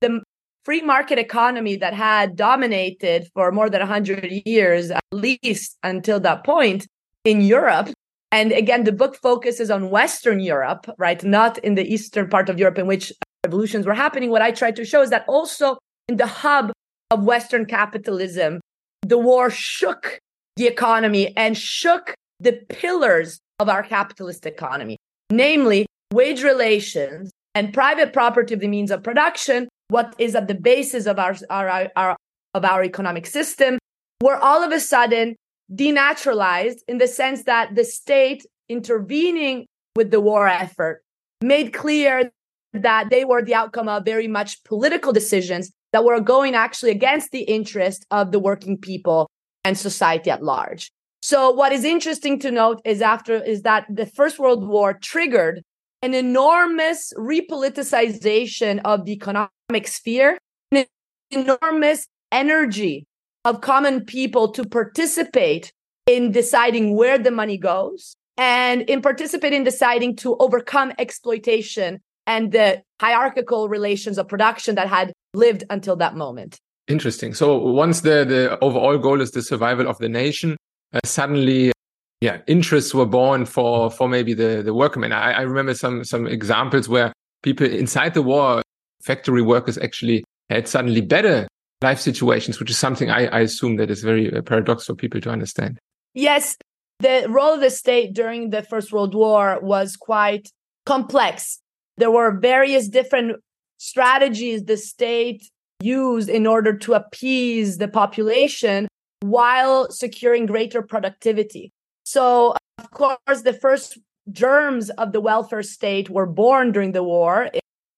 the 0.01 0.23
free 0.65 0.83
market 0.83 1.19
economy 1.19 1.77
that 1.77 1.95
had 1.95 2.37
dominated 2.37 3.29
for 3.35 3.53
more 3.53 3.71
than 3.71 3.81
100 3.81 4.43
years, 4.45 4.91
at 4.91 5.03
least 5.13 5.77
until 5.83 6.19
that 6.21 6.45
point, 6.45 6.87
in 7.25 7.41
Europe. 7.41 7.91
And 8.33 8.53
again, 8.53 8.85
the 8.85 8.93
book 8.93 9.17
focuses 9.23 9.71
on 9.71 9.91
Western 9.91 10.41
Europe, 10.41 10.91
right? 10.99 11.23
Not 11.23 11.59
in 11.59 11.77
the 11.77 11.85
Eastern 11.85 12.29
part 12.29 12.49
of 12.49 12.59
Europe 12.59 12.79
in 12.79 12.87
which 12.87 13.13
revolutions 13.45 13.87
were 13.87 13.95
happening. 13.95 14.31
What 14.31 14.43
I 14.43 14.51
tried 14.51 14.77
to 14.77 14.85
show 14.85 15.03
is 15.03 15.11
that 15.11 15.25
also 15.29 15.79
in 16.09 16.17
the 16.17 16.27
hub 16.27 16.73
of 17.13 17.25
Western 17.25 17.65
capitalism, 17.65 18.61
the 19.03 19.19
war 19.19 19.51
shook 19.51 20.19
the 20.57 20.67
economy 20.67 21.33
and 21.37 21.57
shook 21.57 22.15
the 22.41 22.55
pillars 22.69 23.39
of 23.61 23.69
our 23.69 23.83
capitalist 23.83 24.47
economy, 24.47 24.97
namely 25.31 25.87
wage 26.13 26.43
relations 26.43 27.31
and 27.55 27.73
private 27.73 28.13
property 28.13 28.55
of 28.55 28.61
the 28.61 28.69
means 28.69 28.91
of 28.91 29.03
production, 29.03 29.69
what 29.89 30.15
is 30.19 30.35
at 30.35 30.49
the 30.49 30.55
basis 30.55 31.07
of 31.07 31.19
our, 31.19 31.37
our, 31.51 31.91
our 31.97 32.17
of 32.55 32.65
our 32.65 32.83
economic 32.83 33.27
system, 33.27 33.79
were 34.23 34.37
all 34.37 34.63
of 34.63 34.73
a 34.73 34.81
sudden 34.81 35.37
denaturalized 35.73 36.79
in 36.89 36.99
the 36.99 37.09
sense 37.09 37.45
that 37.45 37.75
the 37.75 37.85
state 37.85 38.47
intervening 38.69 39.67
with 39.95 40.11
the 40.11 40.21
war 40.21 40.49
effort 40.49 41.03
made 41.43 41.73
clear 41.73 42.31
that 42.73 43.11
they 43.11 43.25
were 43.25 43.43
the 43.43 43.55
outcome 43.55 43.89
of 43.89 44.05
very 44.05 44.29
much 44.29 44.63
political 44.65 45.13
decisions 45.13 45.71
that 45.93 46.05
were 46.05 46.21
going 46.21 46.55
actually 46.55 46.91
against 46.91 47.31
the 47.31 47.43
interest 47.43 48.07
of 48.11 48.33
the 48.33 48.39
working 48.39 48.77
people 48.77 49.29
and 49.65 49.77
society 49.77 50.31
at 50.31 50.43
large. 50.43 50.91
So 51.23 51.51
what 51.51 51.73
is 51.73 51.85
interesting 51.85 52.39
to 52.41 52.51
note 52.51 52.81
is 52.85 53.03
after 53.03 53.43
is 53.43 53.63
that 53.63 53.87
the 53.89 54.07
First 54.07 54.39
World 54.39 54.67
War 54.67 54.95
triggered 54.95 55.63
an 56.03 56.15
enormous 56.15 57.13
repoliticization 57.17 58.81
of 58.85 59.05
the 59.05 59.13
economic 59.13 59.87
sphere, 59.87 60.39
an 60.73 60.87
enormous 61.31 62.07
energy 62.33 63.07
of 63.45 63.61
common 63.61 64.05
people 64.05 64.53
to 64.53 64.65
participate 64.65 65.73
in 66.07 66.33
deciding 66.33 66.97
where 66.97 67.19
the 67.19 67.31
money 67.31 67.59
goes 67.59 68.17
and 68.37 68.83
in 68.83 69.01
participating 69.01 69.59
in 69.59 69.65
deciding 69.65 70.17
to 70.17 70.37
overcome 70.39 70.93
exploitation 70.99 72.01
and 72.27 72.53
the 72.53 72.83
hierarchical 73.01 73.69
relations 73.69 74.19
of 74.19 74.29
production 74.29 74.75
that 74.75 74.89
had 74.89 75.13
lived 75.35 75.65
until 75.71 75.97
that 75.97 76.17
moment. 76.17 76.59
Interesting. 76.89 77.35
So 77.35 77.57
once 77.59 78.03
the, 78.03 78.25
the 78.25 78.59
overall 78.61 78.99
goal 78.99 79.21
is 79.21 79.31
the 79.31 79.43
survival 79.43 79.89
of 79.89 79.99
the 79.99 80.09
nation, 80.09 80.57
uh, 80.93 81.01
suddenly, 81.05 81.73
yeah, 82.21 82.39
interests 82.47 82.95
were 82.95 83.07
born 83.07 83.45
for 83.45 83.91
for 83.91 84.09
maybe 84.09 84.35
the 84.35 84.63
the 84.63 84.75
workmen. 84.75 85.13
I, 85.13 85.33
I 85.33 85.41
remember 85.43 85.75
some 85.75 86.05
some 86.05 86.27
examples 86.27 86.89
where 86.89 87.13
people 87.43 87.67
inside 87.67 88.15
the 88.15 88.23
war, 88.23 88.63
factory 89.03 89.43
workers 89.43 89.79
actually 89.79 90.25
had 90.49 90.67
suddenly 90.69 91.01
better 91.01 91.47
life 91.83 92.01
situations, 92.01 92.59
which 92.59 92.71
is 92.71 92.79
something 92.79 93.11
I, 93.11 93.27
I 93.27 93.41
assume 93.41 93.77
that 93.77 93.91
is 93.91 94.03
very 94.03 94.33
uh, 94.33 94.41
paradox 94.43 94.87
for 94.87 94.95
people 94.95 95.21
to 95.21 95.31
understand. 95.31 95.79
Yes, 96.15 96.57
the 97.01 97.27
role 97.29 97.55
of 97.55 97.61
the 97.61 97.71
state 97.71 98.15
during 98.15 98.51
the 98.51 98.63
First 98.63 98.93
World 98.93 99.15
War 99.15 99.59
was 99.61 99.97
quite 99.97 100.49
complex. 100.87 101.61
There 101.99 102.11
were 102.11 102.39
various 102.39 102.89
different 102.89 103.37
strategies 103.79 104.65
the 104.65 104.79
state 104.79 105.43
used 105.83 106.31
in 106.31 106.47
order 106.47 106.75
to 106.79 106.95
appease 106.95 107.77
the 107.77 107.89
population 107.89 108.89
while 109.21 109.91
securing 109.91 110.47
greater 110.47 110.81
productivity. 110.81 111.73
So, 112.07 112.55
of 112.79 112.91
course, 112.93 113.43
the 113.43 113.53
first 113.53 113.99
germs 114.31 114.91
of 114.91 115.11
the 115.11 115.21
welfare 115.21 115.65
state 115.65 116.09
were 116.09 116.25
born 116.27 116.71
during 116.71 116.93
the 116.93 117.03
war 117.03 117.51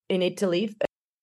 in 0.09 0.23
Italy, 0.23 0.75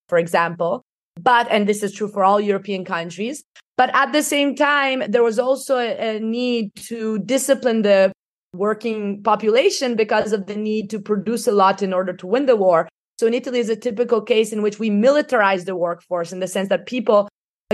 for 0.07 0.19
example. 0.19 0.83
But 1.19 1.47
and 1.49 1.67
this 1.67 1.81
is 1.81 1.93
true 1.93 2.07
for 2.07 2.23
all 2.23 2.39
european 2.39 2.85
countries. 2.85 3.43
But 3.75 3.89
at 3.95 4.11
the 4.11 4.21
same 4.21 4.55
time 4.55 5.03
there 5.09 5.23
was 5.23 5.39
also 5.39 5.77
a, 5.77 6.17
a, 6.17 6.19
need 6.19 6.75
to 6.89 7.17
discipline 7.19 7.81
the 7.81 8.11
working 8.53 9.23
population 9.23 9.95
because 9.95 10.31
of 10.31 10.45
the 10.45 10.55
need 10.55 10.91
to 10.91 10.99
produce 10.99 11.47
a 11.47 11.51
lot 11.51 11.81
in 11.81 11.91
order 11.91 12.13
to 12.13 12.27
win 12.27 12.45
the 12.45 12.55
war. 12.55 12.87
So 13.17 13.25
in 13.25 13.33
italy 13.33 13.59
is 13.59 13.69
a 13.69 13.75
typical 13.75 14.21
case 14.21 14.51
in 14.53 14.61
which 14.61 14.77
we 14.77 14.89
militarized 14.89 15.65
the 15.65 15.75
workforce 15.75 16.31
in 16.31 16.39
the 16.39 16.47
sense 16.47 16.69
that 16.69 16.85
people 16.85 17.29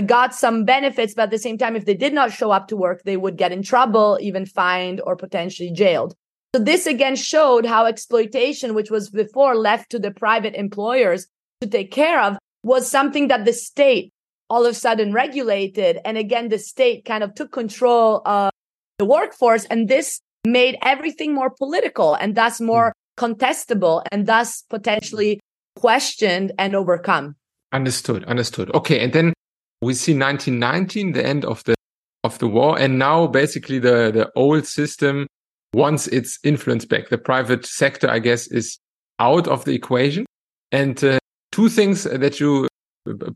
got 0.06 0.34
some 0.34 0.64
benefits 0.64 1.14
but 1.14 1.24
at 1.24 1.32
the 1.32 1.38
same 1.38 1.58
time 1.58 1.76
if 1.76 1.86
they 1.86 1.94
did 1.94 2.14
not 2.14 2.32
show 2.32 2.52
up 2.52 2.68
to 2.68 2.78
work 2.78 3.04
they 3.04 3.18
would 3.18 3.38
get 3.38 3.52
in 3.52 3.62
trouble 3.62 4.18
even 4.22 4.46
fined 4.46 5.02
or 5.06 5.16
potentially 5.16 5.72
jailed 5.72 6.16
so 6.56 6.62
this 6.62 6.86
again 6.88 7.16
showed 7.16 7.66
how 7.66 7.86
exploitation 7.86 8.74
which 8.74 8.90
was 8.90 9.10
before 9.10 9.56
left 9.56 9.92
to 9.92 10.00
the 10.00 10.12
private 10.12 10.56
employers 10.56 11.28
to 11.62 11.68
take 11.68 11.92
care 11.92 12.22
of 12.22 12.38
was 12.64 12.90
something 12.90 13.28
that 13.28 13.46
the 13.46 13.54
state 13.54 14.12
all 14.52 14.66
of 14.66 14.72
a 14.72 14.76
sudden 14.76 15.14
regulated. 15.14 16.00
And 16.04 16.18
again, 16.18 16.50
the 16.50 16.60
state 16.60 17.06
kind 17.06 17.24
of 17.24 17.34
took 17.34 17.54
control 17.54 18.22
of 18.26 18.52
the 19.00 19.06
workforce. 19.06 19.64
And 19.66 19.88
this 19.88 20.20
made 20.46 20.78
everything 20.84 21.34
more 21.34 21.50
political 21.50 22.16
and 22.16 22.36
thus 22.36 22.60
more 22.60 22.92
contestable 23.18 24.04
and 24.12 24.28
thus 24.28 24.64
potentially 24.70 25.40
questioned 25.78 26.52
and 26.60 26.76
overcome. 26.76 27.38
Understood. 27.72 28.26
Understood. 28.26 28.70
Okay. 28.76 29.00
And 29.00 29.14
then 29.14 29.34
we 29.82 29.94
see 29.94 30.14
1919, 30.14 31.14
the 31.14 31.26
end 31.26 31.46
of 31.46 31.64
the 31.64 31.76
of 32.24 32.38
the 32.38 32.48
war, 32.48 32.78
and 32.78 33.00
now 33.00 33.28
basically 33.28 33.80
the 33.80 34.12
the 34.12 34.32
old 34.36 34.66
system 34.68 35.28
wants 35.74 36.08
its 36.08 36.38
influence 36.44 36.86
back. 36.86 37.10
The 37.10 37.18
private 37.18 37.66
sector, 37.66 38.10
I 38.10 38.20
guess, 38.20 38.48
is 38.48 38.78
out 39.20 39.48
of 39.48 39.66
the 39.66 39.74
equation, 39.74 40.26
and 40.72 41.04
uh, 41.04 41.20
two 41.52 41.70
things 41.70 42.04
that 42.04 42.40
you 42.40 42.68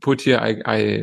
put 0.00 0.22
here 0.22 0.38
I, 0.38 0.56
I 0.64 1.02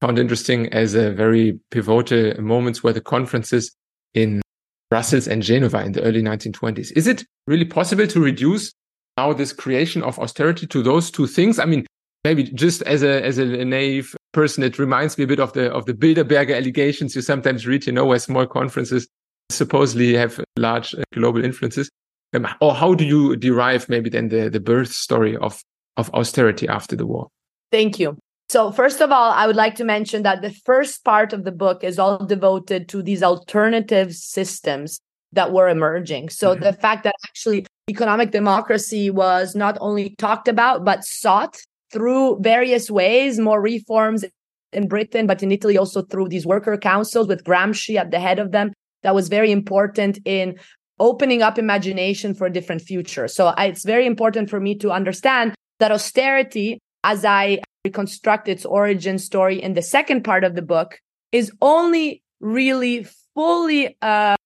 found 0.00 0.18
interesting 0.18 0.72
as 0.72 0.94
a 0.94 1.10
very 1.10 1.58
pivotal 1.70 2.40
moments 2.42 2.82
were 2.82 2.92
the 2.92 3.00
conferences 3.00 3.74
in 4.14 4.42
Brussels 4.90 5.26
and 5.26 5.42
Geneva 5.42 5.82
in 5.82 5.92
the 5.92 6.02
early 6.02 6.22
1920s. 6.22 6.92
Is 6.94 7.06
it 7.06 7.24
really 7.46 7.64
possible 7.64 8.06
to 8.06 8.20
reduce 8.20 8.72
now 9.16 9.32
this 9.32 9.52
creation 9.52 10.02
of 10.02 10.18
austerity 10.18 10.66
to 10.66 10.82
those 10.82 11.10
two 11.10 11.26
things? 11.26 11.58
I 11.58 11.64
mean, 11.64 11.86
maybe 12.24 12.44
just 12.44 12.82
as 12.82 13.02
a 13.02 13.24
as 13.24 13.38
a 13.38 13.64
naive 13.64 14.14
person, 14.32 14.62
it 14.62 14.78
reminds 14.78 15.16
me 15.18 15.24
a 15.24 15.26
bit 15.26 15.40
of 15.40 15.52
the 15.52 15.70
of 15.72 15.86
the 15.86 15.94
Bilderberger 15.94 16.56
allegations 16.56 17.14
you 17.14 17.22
sometimes 17.22 17.66
read, 17.66 17.86
you 17.86 17.92
know, 17.92 18.06
where 18.06 18.18
small 18.18 18.46
conferences 18.46 19.08
supposedly 19.50 20.14
have 20.14 20.40
large 20.56 20.94
uh, 20.94 21.02
global 21.12 21.44
influences. 21.44 21.90
Um, 22.34 22.48
or 22.60 22.74
how 22.74 22.94
do 22.94 23.04
you 23.04 23.36
derive 23.36 23.88
maybe 23.88 24.10
then 24.10 24.28
the 24.28 24.48
the 24.48 24.60
birth 24.60 24.92
story 24.92 25.36
of 25.36 25.62
of 25.96 26.12
austerity 26.14 26.66
after 26.68 26.96
the 26.96 27.06
war? 27.06 27.28
Thank 27.70 27.98
you. 27.98 28.18
So, 28.48 28.70
first 28.70 29.00
of 29.00 29.10
all, 29.10 29.32
I 29.32 29.46
would 29.46 29.56
like 29.56 29.76
to 29.76 29.84
mention 29.84 30.24
that 30.24 30.42
the 30.42 30.52
first 30.52 31.04
part 31.04 31.32
of 31.32 31.44
the 31.44 31.52
book 31.52 31.82
is 31.82 31.98
all 31.98 32.24
devoted 32.24 32.88
to 32.90 33.02
these 33.02 33.22
alternative 33.22 34.14
systems 34.14 35.00
that 35.32 35.52
were 35.52 35.68
emerging. 35.68 36.28
So, 36.28 36.50
mm-hmm. 36.50 36.62
the 36.62 36.74
fact 36.74 37.04
that 37.04 37.14
actually 37.24 37.66
economic 37.88 38.30
democracy 38.30 39.08
was 39.08 39.54
not 39.54 39.78
only 39.80 40.14
talked 40.16 40.48
about, 40.48 40.84
but 40.84 41.02
sought 41.04 41.62
through 41.92 42.38
various 42.40 42.90
ways, 42.90 43.38
more 43.38 43.60
reforms 43.60 44.24
in 44.72 44.88
Britain, 44.88 45.26
but 45.26 45.42
in 45.42 45.52
Italy 45.52 45.76
also 45.76 46.02
through 46.02 46.28
these 46.28 46.46
worker 46.46 46.76
councils 46.76 47.28
with 47.28 47.44
Gramsci 47.44 47.96
at 47.96 48.10
the 48.10 48.18
head 48.18 48.38
of 48.38 48.52
them. 48.52 48.72
That 49.02 49.14
was 49.14 49.28
very 49.28 49.52
important 49.52 50.18
in 50.24 50.58
opening 50.98 51.42
up 51.42 51.58
imagination 51.58 52.34
for 52.34 52.46
a 52.46 52.52
different 52.52 52.82
future. 52.82 53.28
So, 53.28 53.48
I, 53.48 53.66
it's 53.66 53.84
very 53.84 54.06
important 54.06 54.48
for 54.48 54.60
me 54.60 54.76
to 54.78 54.90
understand 54.90 55.54
that 55.80 55.92
austerity, 55.92 56.78
as 57.04 57.24
I 57.24 57.60
reconstruct 57.84 58.48
its 58.48 58.64
origin 58.64 59.18
story 59.18 59.60
in 59.60 59.74
the 59.74 59.82
second 59.82 60.22
part 60.22 60.44
of 60.44 60.54
the 60.54 60.62
book, 60.62 60.98
is 61.32 61.50
only 61.60 62.22
really 62.40 63.06
fully 63.34 63.96
uh, 64.00 64.36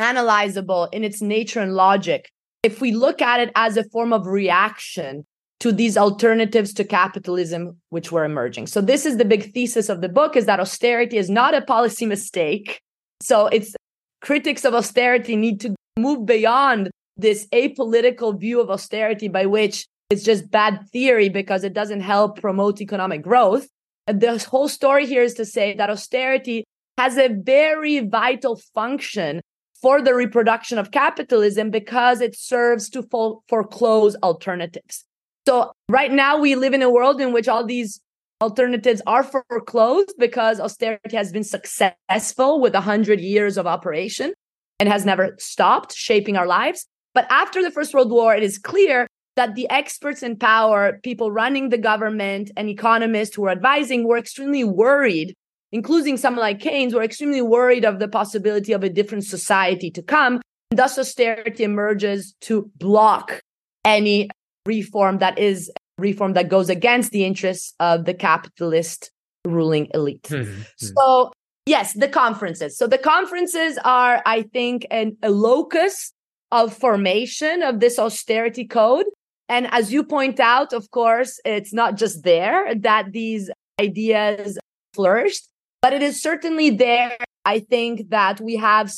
analyzable 0.00 0.88
in 0.92 1.04
its 1.04 1.20
nature 1.20 1.60
and 1.60 1.74
logic 1.74 2.30
if 2.62 2.80
we 2.80 2.92
look 2.92 3.22
at 3.22 3.40
it 3.40 3.50
as 3.54 3.76
a 3.76 3.84
form 3.90 4.12
of 4.12 4.26
reaction 4.26 5.24
to 5.60 5.72
these 5.72 5.96
alternatives 5.96 6.72
to 6.74 6.84
capitalism 6.84 7.80
which 7.90 8.12
were 8.12 8.24
emerging. 8.24 8.66
So 8.66 8.80
this 8.80 9.06
is 9.06 9.16
the 9.16 9.24
big 9.24 9.52
thesis 9.52 9.88
of 9.88 10.00
the 10.00 10.08
book 10.08 10.36
is 10.36 10.46
that 10.46 10.60
austerity 10.60 11.16
is 11.16 11.30
not 11.30 11.54
a 11.54 11.62
policy 11.62 12.06
mistake. 12.06 12.80
So 13.22 13.46
it's 13.46 13.74
critics 14.20 14.64
of 14.64 14.74
austerity 14.74 15.36
need 15.36 15.60
to 15.60 15.74
move 15.98 16.26
beyond 16.26 16.90
this 17.16 17.46
apolitical 17.54 18.38
view 18.38 18.60
of 18.60 18.70
austerity 18.70 19.28
by 19.28 19.46
which 19.46 19.86
it's 20.10 20.22
just 20.22 20.50
bad 20.50 20.86
theory 20.92 21.28
because 21.28 21.64
it 21.64 21.72
doesn't 21.72 22.00
help 22.00 22.40
promote 22.40 22.80
economic 22.80 23.22
growth. 23.22 23.66
The 24.06 24.38
whole 24.50 24.68
story 24.68 25.06
here 25.06 25.22
is 25.22 25.34
to 25.34 25.44
say 25.44 25.74
that 25.74 25.90
austerity 25.90 26.64
has 26.98 27.16
a 27.16 27.28
very 27.28 28.00
vital 28.00 28.60
function 28.74 29.40
for 29.80 30.00
the 30.00 30.14
reproduction 30.14 30.78
of 30.78 30.90
capitalism 30.90 31.70
because 31.70 32.20
it 32.20 32.36
serves 32.36 32.88
to 32.90 33.02
foreclose 33.48 34.16
alternatives. 34.22 35.04
So 35.46 35.72
right 35.88 36.10
now 36.10 36.38
we 36.38 36.54
live 36.54 36.74
in 36.74 36.82
a 36.82 36.90
world 36.90 37.20
in 37.20 37.32
which 37.32 37.48
all 37.48 37.64
these 37.64 38.00
alternatives 38.40 39.00
are 39.06 39.22
foreclosed 39.22 40.12
because 40.18 40.60
austerity 40.60 41.16
has 41.16 41.32
been 41.32 41.44
successful 41.44 42.60
with 42.60 42.74
100 42.74 43.20
years 43.20 43.56
of 43.56 43.66
operation 43.66 44.34
and 44.78 44.88
has 44.88 45.06
never 45.06 45.36
stopped 45.38 45.94
shaping 45.94 46.36
our 46.36 46.46
lives. 46.46 46.86
But 47.14 47.26
after 47.30 47.62
the 47.62 47.70
First 47.70 47.94
World 47.94 48.10
War, 48.10 48.34
it 48.34 48.42
is 48.42 48.58
clear 48.58 49.06
that 49.36 49.54
the 49.54 49.68
experts 49.70 50.22
in 50.22 50.36
power, 50.36 50.98
people 51.02 51.30
running 51.30 51.68
the 51.68 51.78
government, 51.78 52.50
and 52.56 52.68
economists 52.68 53.36
who 53.36 53.42
were 53.42 53.50
advising 53.50 54.06
were 54.06 54.18
extremely 54.18 54.64
worried 54.64 55.34
including 55.72 56.16
someone 56.16 56.40
like 56.40 56.60
Keynes, 56.60 56.94
were 56.94 57.02
extremely 57.02 57.42
worried 57.42 57.84
of 57.84 57.98
the 57.98 58.08
possibility 58.08 58.72
of 58.72 58.84
a 58.84 58.88
different 58.88 59.24
society 59.24 59.90
to 59.90 60.02
come. 60.02 60.40
And 60.70 60.78
thus, 60.78 60.98
austerity 60.98 61.64
emerges 61.64 62.34
to 62.42 62.70
block 62.76 63.40
any 63.84 64.30
reform 64.66 65.18
that 65.18 65.38
is 65.38 65.70
reform 65.98 66.34
that 66.34 66.48
goes 66.48 66.68
against 66.68 67.10
the 67.12 67.24
interests 67.24 67.74
of 67.80 68.04
the 68.04 68.14
capitalist 68.14 69.10
ruling 69.44 69.88
elite. 69.94 70.24
Mm-hmm. 70.24 70.62
So, 70.76 71.32
yes, 71.64 71.94
the 71.94 72.08
conferences. 72.08 72.76
So, 72.76 72.86
the 72.86 72.98
conferences 72.98 73.78
are, 73.84 74.22
I 74.26 74.42
think, 74.42 74.86
an, 74.90 75.16
a 75.22 75.30
locus 75.30 76.12
of 76.52 76.72
formation 76.72 77.62
of 77.62 77.80
this 77.80 77.98
austerity 77.98 78.66
code. 78.66 79.06
And 79.48 79.68
as 79.72 79.92
you 79.92 80.02
point 80.02 80.40
out, 80.40 80.72
of 80.72 80.90
course, 80.90 81.40
it's 81.44 81.72
not 81.72 81.96
just 81.96 82.24
there 82.24 82.74
that 82.74 83.12
these 83.12 83.50
ideas 83.80 84.58
flourished, 84.92 85.48
but 85.82 85.92
it 85.92 86.02
is 86.02 86.20
certainly 86.20 86.70
there. 86.70 87.16
I 87.44 87.60
think 87.60 88.10
that 88.10 88.40
we 88.40 88.56
have 88.56 88.92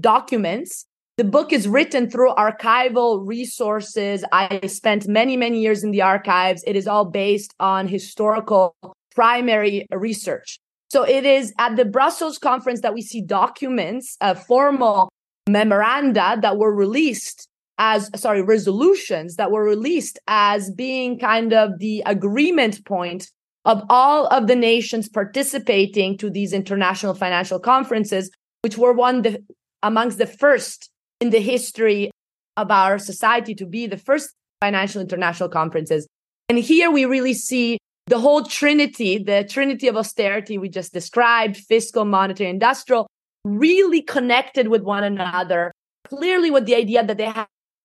documents. 0.00 0.86
The 1.18 1.24
book 1.24 1.52
is 1.52 1.68
written 1.68 2.08
through 2.08 2.32
archival 2.34 3.26
resources. 3.26 4.24
I 4.32 4.66
spent 4.66 5.06
many, 5.06 5.36
many 5.36 5.60
years 5.60 5.84
in 5.84 5.90
the 5.90 6.00
archives. 6.00 6.64
It 6.66 6.74
is 6.74 6.86
all 6.86 7.04
based 7.04 7.54
on 7.60 7.86
historical 7.86 8.74
primary 9.14 9.86
research. 9.90 10.58
So 10.88 11.02
it 11.02 11.26
is 11.26 11.52
at 11.58 11.76
the 11.76 11.84
Brussels 11.84 12.38
conference 12.38 12.80
that 12.80 12.94
we 12.94 13.02
see 13.02 13.20
documents, 13.20 14.16
formal 14.46 15.10
memoranda 15.48 16.38
that 16.40 16.56
were 16.56 16.74
released 16.74 17.46
as 17.78 18.10
sorry 18.14 18.42
resolutions 18.42 19.36
that 19.36 19.50
were 19.50 19.64
released 19.64 20.18
as 20.28 20.70
being 20.70 21.18
kind 21.18 21.52
of 21.52 21.78
the 21.78 22.02
agreement 22.06 22.84
point 22.84 23.30
of 23.64 23.82
all 23.88 24.26
of 24.26 24.46
the 24.46 24.54
nations 24.54 25.08
participating 25.08 26.16
to 26.18 26.30
these 26.30 26.52
international 26.52 27.14
financial 27.14 27.58
conferences 27.58 28.30
which 28.60 28.78
were 28.78 28.92
one 28.92 29.22
the, 29.22 29.42
amongst 29.82 30.18
the 30.18 30.26
first 30.26 30.90
in 31.22 31.30
the 31.30 31.40
history 31.40 32.10
of 32.56 32.70
our 32.70 32.98
society 32.98 33.54
to 33.54 33.64
be 33.64 33.86
the 33.86 33.96
first 34.08 34.34
financial 34.60 35.00
international 35.00 35.48
conferences. 35.48 36.02
And 36.48 36.58
here 36.58 36.90
we 36.90 37.04
really 37.04 37.32
see 37.48 37.78
the 38.08 38.18
whole 38.18 38.42
trinity 38.42 39.12
the 39.18 39.44
trinity 39.48 39.86
of 39.86 39.96
austerity 39.96 40.58
we 40.58 40.68
just 40.68 40.92
described 40.92 41.56
fiscal 41.56 42.04
monetary 42.04 42.50
industrial 42.50 43.06
really 43.44 44.02
connected 44.02 44.66
with 44.68 44.82
one 44.82 45.04
another, 45.04 45.72
clearly 46.08 46.50
with 46.50 46.64
the 46.66 46.74
idea 46.74 47.04
that 47.04 47.18
they 47.18 47.32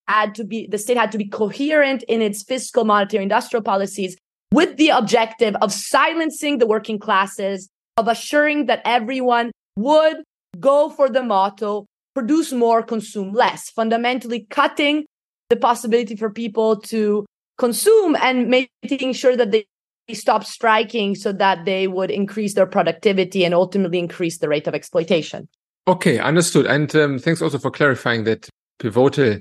had 0.08 0.36
to 0.36 0.44
be, 0.44 0.68
the 0.68 0.80
state 0.80 0.98
had 0.98 1.12
to 1.12 1.18
be 1.18 1.30
coherent 1.42 2.02
in 2.14 2.22
its 2.22 2.44
fiscal, 2.44 2.86
monetary, 2.86 3.24
industrial 3.24 3.64
policies 3.64 4.18
with 4.52 4.78
the 4.78 4.90
objective 4.90 5.56
of 5.62 5.72
silencing 5.72 6.58
the 6.58 6.68
working 6.68 7.00
classes, 7.00 7.70
of 7.98 8.08
assuring 8.08 8.66
that 8.66 8.82
everyone 8.86 9.52
would 9.76 10.18
go 10.60 10.90
for 10.90 11.10
the 11.10 11.24
motto, 11.24 11.86
produce 12.18 12.52
more, 12.52 12.82
consume 12.82 13.32
less, 13.32 13.70
fundamentally 13.70 14.48
cutting 14.50 15.06
the 15.52 15.56
possibility 15.56 16.16
for 16.16 16.32
people 16.32 16.82
to 16.82 17.28
consume 17.60 18.16
and 18.16 18.50
making 18.50 19.14
sure 19.14 19.36
that 19.36 19.52
they 19.52 19.68
stop 20.14 20.44
striking 20.44 21.14
so 21.14 21.32
that 21.32 21.66
they 21.66 21.88
would 21.88 22.10
increase 22.10 22.56
their 22.56 22.66
productivity 22.66 23.46
and 23.46 23.54
ultimately 23.54 24.00
increase 24.00 24.40
the 24.40 24.50
rate 24.50 24.66
of 24.66 24.74
exploitation. 24.74 25.48
Okay, 25.88 26.18
understood. 26.18 26.66
And 26.66 26.94
um, 26.96 27.20
thanks 27.20 27.40
also 27.40 27.60
for 27.60 27.70
clarifying 27.70 28.24
that 28.24 28.50
pivotal 28.80 29.38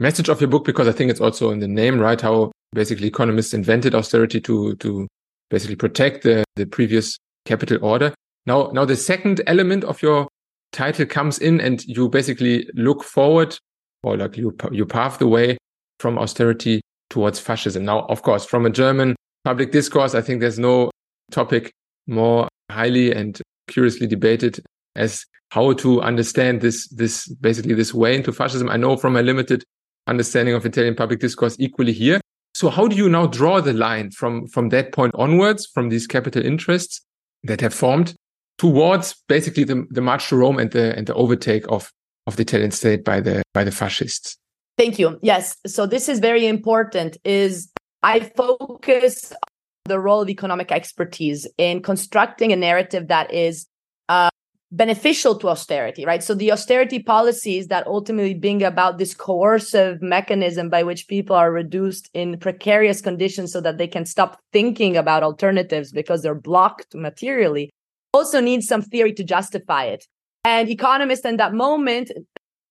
message 0.00 0.28
of 0.28 0.40
your 0.40 0.50
book, 0.50 0.64
because 0.64 0.88
I 0.88 0.92
think 0.92 1.12
it's 1.12 1.20
also 1.20 1.50
in 1.50 1.60
the 1.60 1.68
name, 1.68 2.00
right? 2.00 2.20
How 2.20 2.50
basically 2.72 3.06
economists 3.06 3.54
invented 3.54 3.94
austerity 3.94 4.40
to 4.40 4.74
to 4.76 5.06
basically 5.48 5.76
protect 5.76 6.24
the, 6.24 6.42
the 6.56 6.66
previous 6.66 7.18
capital 7.44 7.78
order. 7.82 8.12
Now, 8.46 8.70
now 8.72 8.84
the 8.84 8.96
second 8.96 9.42
element 9.46 9.84
of 9.84 10.02
your 10.02 10.28
title 10.72 11.06
comes 11.06 11.38
in, 11.38 11.60
and 11.60 11.84
you 11.84 12.08
basically 12.08 12.68
look 12.74 13.02
forward, 13.02 13.56
or 14.02 14.16
like 14.16 14.36
you 14.36 14.56
you 14.70 14.86
path 14.86 15.18
the 15.18 15.28
way 15.28 15.58
from 16.00 16.18
austerity 16.18 16.80
towards 17.10 17.38
fascism. 17.38 17.84
Now, 17.84 18.06
of 18.06 18.22
course, 18.22 18.44
from 18.44 18.66
a 18.66 18.70
German 18.70 19.16
public 19.44 19.72
discourse, 19.72 20.14
I 20.14 20.20
think 20.20 20.40
there's 20.40 20.58
no 20.58 20.90
topic 21.30 21.72
more 22.06 22.48
highly 22.70 23.12
and 23.12 23.40
curiously 23.66 24.06
debated 24.06 24.60
as 24.96 25.24
how 25.50 25.72
to 25.72 26.02
understand 26.02 26.60
this, 26.60 26.88
this 26.88 27.28
basically 27.28 27.74
this 27.74 27.94
way 27.94 28.14
into 28.14 28.32
fascism. 28.32 28.68
I 28.68 28.76
know 28.76 28.96
from 28.96 29.16
a 29.16 29.22
limited 29.22 29.64
understanding 30.06 30.54
of 30.54 30.66
Italian 30.66 30.94
public 30.94 31.20
discourse 31.20 31.56
equally 31.58 31.92
here. 31.92 32.20
So 32.54 32.68
how 32.68 32.88
do 32.88 32.96
you 32.96 33.08
now 33.08 33.26
draw 33.26 33.60
the 33.60 33.72
line 33.72 34.10
from, 34.10 34.46
from 34.48 34.70
that 34.70 34.92
point 34.92 35.14
onwards, 35.14 35.66
from 35.66 35.88
these 35.88 36.06
capital 36.06 36.44
interests 36.44 37.00
that 37.44 37.60
have 37.60 37.72
formed 37.72 38.14
towards 38.58 39.14
basically 39.28 39.64
the, 39.64 39.86
the 39.90 40.00
march 40.00 40.28
to 40.28 40.36
Rome 40.36 40.58
and 40.58 40.70
the, 40.70 40.96
and 40.96 41.06
the 41.06 41.14
overtake 41.14 41.64
of, 41.68 41.92
of 42.26 42.36
the 42.36 42.42
Italian 42.42 42.72
state 42.72 43.04
by 43.04 43.20
the, 43.20 43.42
by 43.54 43.64
the 43.64 43.70
fascists? 43.70 44.36
Thank 44.76 44.98
you. 44.98 45.18
Yes. 45.22 45.56
So 45.66 45.86
this 45.86 46.08
is 46.08 46.20
very 46.20 46.46
important 46.46 47.16
is 47.24 47.70
I 48.02 48.20
focus 48.20 49.32
on 49.32 49.38
the 49.86 49.98
role 49.98 50.22
of 50.22 50.28
economic 50.28 50.70
expertise 50.70 51.48
in 51.58 51.82
constructing 51.82 52.52
a 52.52 52.56
narrative 52.56 53.08
that 53.08 53.32
is 53.32 53.66
uh, 54.08 54.30
beneficial 54.70 55.34
to 55.36 55.48
austerity, 55.48 56.04
right? 56.04 56.22
So 56.22 56.34
the 56.34 56.52
austerity 56.52 57.02
policies 57.02 57.68
that 57.68 57.86
ultimately 57.86 58.34
bring 58.34 58.62
about 58.62 58.98
this 58.98 59.14
coercive 59.14 60.02
mechanism 60.02 60.68
by 60.68 60.82
which 60.82 61.08
people 61.08 61.34
are 61.34 61.50
reduced 61.50 62.10
in 62.12 62.38
precarious 62.38 63.00
conditions 63.00 63.50
so 63.52 63.60
that 63.62 63.78
they 63.78 63.88
can 63.88 64.04
stop 64.04 64.38
thinking 64.52 64.96
about 64.96 65.22
alternatives 65.22 65.90
because 65.90 66.22
they're 66.22 66.34
blocked 66.34 66.94
materially 66.94 67.70
also 68.12 68.40
needs 68.40 68.66
some 68.66 68.82
theory 68.82 69.12
to 69.14 69.24
justify 69.24 69.84
it. 69.84 70.06
And 70.44 70.68
economists 70.68 71.24
in 71.24 71.36
that 71.36 71.52
moment 71.54 72.10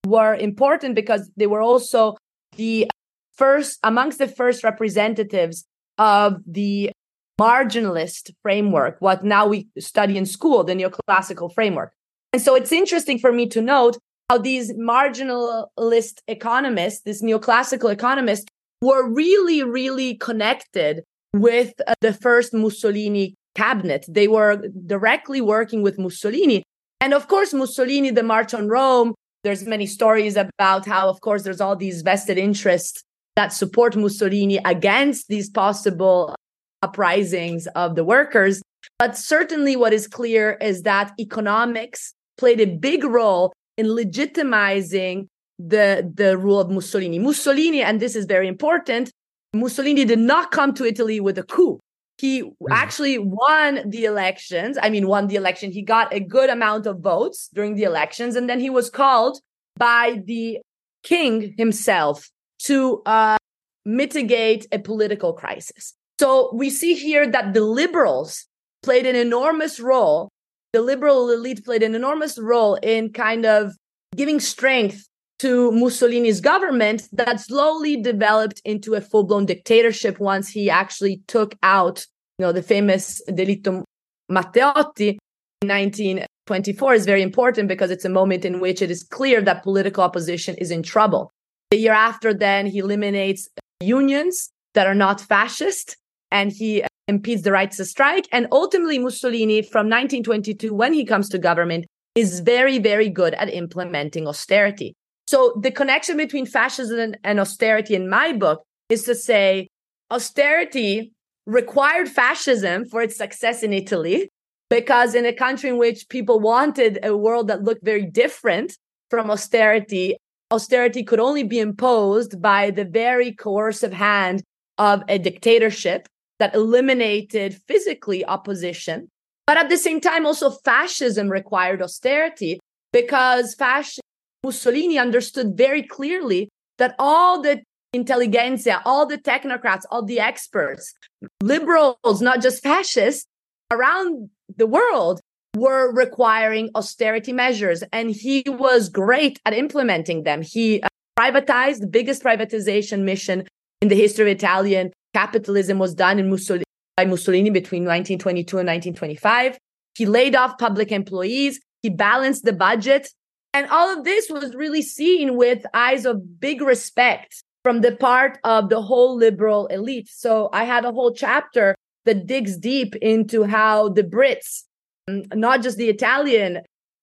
were 0.06 0.36
important 0.36 0.96
because 0.96 1.30
they 1.38 1.48
were 1.48 1.62
also 1.62 2.18
the 2.56 2.90
first 3.34 3.80
amongst 3.84 4.18
the 4.18 4.28
first 4.28 4.64
representatives 4.64 5.66
of 5.98 6.38
the 6.46 6.92
marginalist 7.40 8.32
framework, 8.42 8.98
what 9.00 9.24
now 9.24 9.46
we 9.48 9.68
study 9.78 10.18
in 10.18 10.26
school, 10.26 10.64
the 10.64 10.74
neoclassical 10.74 11.54
framework. 11.54 11.94
And 12.34 12.42
so 12.42 12.56
it's 12.56 12.72
interesting 12.72 13.20
for 13.20 13.32
me 13.32 13.48
to 13.50 13.62
note 13.62 13.98
how 14.30 14.38
these 14.40 14.74
marginalist 14.74 16.20
economists, 16.28 17.02
this 17.02 17.22
neoclassical 17.22 17.92
economists, 17.92 18.46
were 18.82 19.08
really, 19.08 19.64
really 19.64 20.16
connected 20.16 21.04
with 21.34 21.74
uh, 21.88 21.94
the 22.02 22.14
first 22.14 22.54
Mussolini 22.54 23.36
cabinet. 23.58 24.06
They 24.08 24.28
were 24.28 24.54
directly 24.86 25.42
working 25.42 25.82
with 25.82 25.98
Mussolini. 25.98 26.64
And 27.02 27.14
of 27.14 27.28
course, 27.28 27.54
Mussolini, 27.54 28.12
the 28.12 28.24
March 28.24 28.54
on 28.54 28.68
Rome, 28.70 29.14
there's 29.44 29.66
many 29.66 29.88
stories 29.88 30.36
about 30.36 30.86
how, 30.86 31.10
of 31.10 31.22
course, 31.22 31.44
there's 31.44 31.62
all 31.62 31.76
these 31.76 32.02
vested 32.02 32.38
interests 32.38 33.02
that 33.36 33.54
support 33.54 33.96
Mussolini 33.96 34.58
against 34.66 35.28
these 35.28 35.50
possible 35.50 36.36
uprisings 36.82 37.68
of 37.84 37.96
the 37.96 38.04
workers. 38.04 38.62
But 39.00 39.18
certainly, 39.18 39.76
what 39.76 39.94
is 39.94 40.08
clear 40.08 40.58
is 40.62 40.84
that 40.84 41.14
economics 41.20 42.14
played 42.38 42.60
a 42.62 42.66
big 42.66 43.04
role 43.04 43.54
in 43.78 43.88
legitimizing 43.88 45.28
the, 45.60 46.10
the 46.14 46.38
rule 46.38 46.60
of 46.60 46.70
Mussolini. 46.70 47.20
Mussolini, 47.20 47.82
and 47.82 48.00
this 48.00 48.16
is 48.16 48.26
very 48.26 48.48
important, 48.48 49.12
Mussolini 49.54 50.06
did 50.06 50.20
not 50.20 50.52
come 50.52 50.74
to 50.74 50.86
Italy 50.86 51.20
with 51.20 51.38
a 51.38 51.44
coup. 51.44 51.80
He 52.18 52.42
mm. 52.42 52.52
actually 52.72 53.18
won 53.20 53.90
the 53.90 54.06
elections. 54.06 54.78
I 54.82 54.90
mean, 54.90 55.08
won 55.08 55.28
the 55.28 55.36
election. 55.36 55.72
He 55.72 55.82
got 55.82 56.14
a 56.14 56.20
good 56.20 56.50
amount 56.50 56.86
of 56.88 57.00
votes 57.00 57.50
during 57.54 57.76
the 57.76 57.84
elections, 57.84 58.36
and 58.36 58.50
then 58.50 58.60
he 58.60 58.70
was 58.70 58.90
called 58.90 59.40
by 59.78 60.22
the 60.26 60.60
king 61.04 61.54
himself 61.58 62.30
to 62.64 63.02
uh, 63.06 63.38
mitigate 63.86 64.68
a 64.72 64.80
political 64.80 65.34
crisis. 65.34 65.94
So 66.20 66.52
we 66.54 66.70
see 66.70 66.96
here 66.96 67.30
that 67.30 67.54
the 67.54 67.62
liberals 67.62 68.46
played 68.82 69.06
an 69.06 69.16
enormous 69.16 69.80
role. 69.80 70.30
The 70.74 70.82
liberal 70.82 71.30
elite 71.30 71.64
played 71.64 71.84
an 71.84 71.96
enormous 71.96 72.40
role 72.40 72.76
in 72.76 73.14
kind 73.14 73.46
of 73.46 73.74
giving 74.16 74.40
strength 74.40 75.08
to 75.40 75.72
Mussolini's 75.72 76.42
government 76.42 77.08
that 77.14 77.40
slowly 77.40 78.02
developed 78.02 78.62
into 78.66 78.96
a 78.96 79.02
full-blown 79.02 79.46
dictatorship 79.46 80.20
once 80.20 80.50
he 80.50 80.70
actually 80.70 81.22
took 81.28 81.56
out, 81.62 82.06
you 82.40 82.46
know, 82.46 82.52
the 82.52 82.64
famous 82.64 83.22
Delitto 83.30 83.84
Matteotti 84.32 85.18
in 85.62 85.70
1924 85.70 86.94
is 86.94 87.06
very 87.06 87.22
important 87.22 87.68
because 87.68 87.92
it's 87.92 88.06
a 88.06 88.10
moment 88.10 88.46
in 88.46 88.60
which 88.60 88.82
it 88.82 88.92
is 88.92 89.04
clear 89.04 89.42
that 89.42 89.64
political 89.64 90.04
opposition 90.04 90.56
is 90.56 90.72
in 90.72 90.84
trouble. 90.84 91.32
The 91.72 91.78
year 91.78 91.94
after, 91.94 92.34
then 92.34 92.66
he 92.66 92.80
eliminates 92.80 93.50
unions 93.82 94.50
that 94.74 94.88
are 94.88 94.96
not 94.96 95.22
fascist 95.22 95.98
and 96.32 96.52
he 96.52 96.84
uh, 96.84 96.88
impedes 97.08 97.44
the 97.44 97.52
rights 97.52 97.78
to 97.78 97.86
strike. 97.86 98.28
And 98.32 98.48
ultimately, 98.52 99.00
Mussolini, 99.00 99.62
from 99.62 99.88
1922, 99.88 100.74
when 100.74 100.94
he 100.94 101.06
comes 101.06 101.30
to 101.30 101.38
government, 101.38 101.86
is 102.16 102.40
very, 102.40 102.80
very 102.80 103.10
good 103.10 103.34
at 103.36 103.54
implementing 103.54 104.28
austerity. 104.28 104.96
So 105.28 105.60
the 105.62 105.72
connection 105.72 106.18
between 106.18 106.46
fascism 106.46 107.16
and 107.24 107.40
austerity 107.40 107.96
in 107.96 108.10
my 108.10 108.34
book 108.34 108.64
is 108.90 109.04
to 109.04 109.16
say 109.16 109.68
austerity 110.10 111.12
required 111.46 112.10
fascism 112.10 112.86
for 112.86 113.02
its 113.02 113.18
success 113.18 113.64
in 113.64 113.74
Italy. 113.74 114.30
because 114.70 115.16
in 115.16 115.26
a 115.26 115.34
country 115.34 115.70
in 115.70 115.78
which 115.78 116.10
people 116.10 116.40
wanted 116.40 117.00
a 117.04 117.16
world 117.16 117.48
that 117.48 117.64
looked 117.64 117.86
very 117.86 118.06
different 118.06 118.78
from 119.10 119.32
austerity, 119.32 120.18
austerity 120.52 121.04
could 121.04 121.20
only 121.20 121.44
be 121.44 121.60
imposed 121.60 122.42
by 122.42 122.70
the 122.72 122.84
very 122.84 123.32
coercive 123.32 123.94
hand 123.94 124.44
of 124.78 125.04
a 125.08 125.18
dictatorship 125.18 126.08
that 126.40 126.54
eliminated 126.54 127.56
physically 127.68 128.26
opposition. 128.26 129.08
But 129.46 129.58
at 129.58 129.70
the 129.70 129.78
same 129.78 130.02
time, 130.02 130.26
also 130.26 130.50
fascism 130.52 131.30
required 131.30 131.82
austerity 131.82 132.60
because 132.92 133.56
fasc- 133.56 134.00
Mussolini 134.44 134.98
understood 134.98 135.58
very 135.58 135.84
clearly 135.84 136.50
that 136.78 136.96
all 137.00 137.42
the 137.42 137.62
intelligentsia, 137.94 138.82
all 138.86 139.06
the 139.06 139.18
technocrats, 139.18 139.84
all 139.92 140.04
the 140.04 140.20
experts, 140.20 140.94
liberals, 141.42 142.22
not 142.22 142.42
just 142.42 142.62
fascists, 142.62 143.26
around 143.72 144.30
the 144.56 144.68
world 144.68 145.20
were 145.56 145.92
requiring 145.92 146.70
austerity 146.76 147.34
measures. 147.34 147.84
And 147.92 148.12
he 148.12 148.44
was 148.48 148.90
great 148.90 149.40
at 149.46 149.54
implementing 149.54 150.24
them. 150.24 150.42
He 150.42 150.82
uh, 150.82 150.88
privatized 151.20 151.80
the 151.80 151.88
biggest 151.88 152.24
privatization 152.24 153.04
mission 153.04 153.48
in 153.82 153.88
the 153.88 153.96
history 153.96 154.30
of 154.30 154.38
Italian 154.38 154.92
capitalism 155.14 155.80
was 155.80 155.96
done 155.96 156.20
in 156.20 156.30
Mussolini, 156.30 156.64
by 156.96 157.06
Mussolini 157.06 157.50
between 157.50 157.84
1922 157.84 158.58
and 158.60 158.68
1925. 158.68 159.58
He 159.96 160.06
laid 160.06 160.36
off 160.36 160.58
public 160.58 160.92
employees. 160.92 161.60
He 161.82 161.90
balanced 161.90 162.44
the 162.44 162.54
budget. 162.54 163.10
And 163.58 163.66
all 163.72 163.98
of 163.98 164.04
this 164.04 164.30
was 164.30 164.54
really 164.54 164.84
seen 164.84 165.36
with 165.36 165.66
eyes 165.74 166.06
of 166.06 166.40
big 166.40 166.62
respect 166.62 167.44
from 167.64 167.82
the 167.82 167.96
part 167.96 168.38
of 168.44 168.70
the 168.70 168.84
whole 168.84 169.16
liberal 169.16 169.66
elite. 169.66 170.10
So 170.12 170.50
I 170.54 170.64
had 170.64 170.86
a 170.86 170.92
whole 170.92 171.12
chapter 171.12 171.76
that 172.06 172.28
digs 172.28 172.56
deep 172.56 172.96
into 172.98 173.46
how 173.46 173.90
the 173.90 174.04
Brits, 174.04 174.66
mm, 175.10 175.36
not 175.36 175.64
just 175.64 175.80
the 175.80 175.90
Italian 175.90 176.60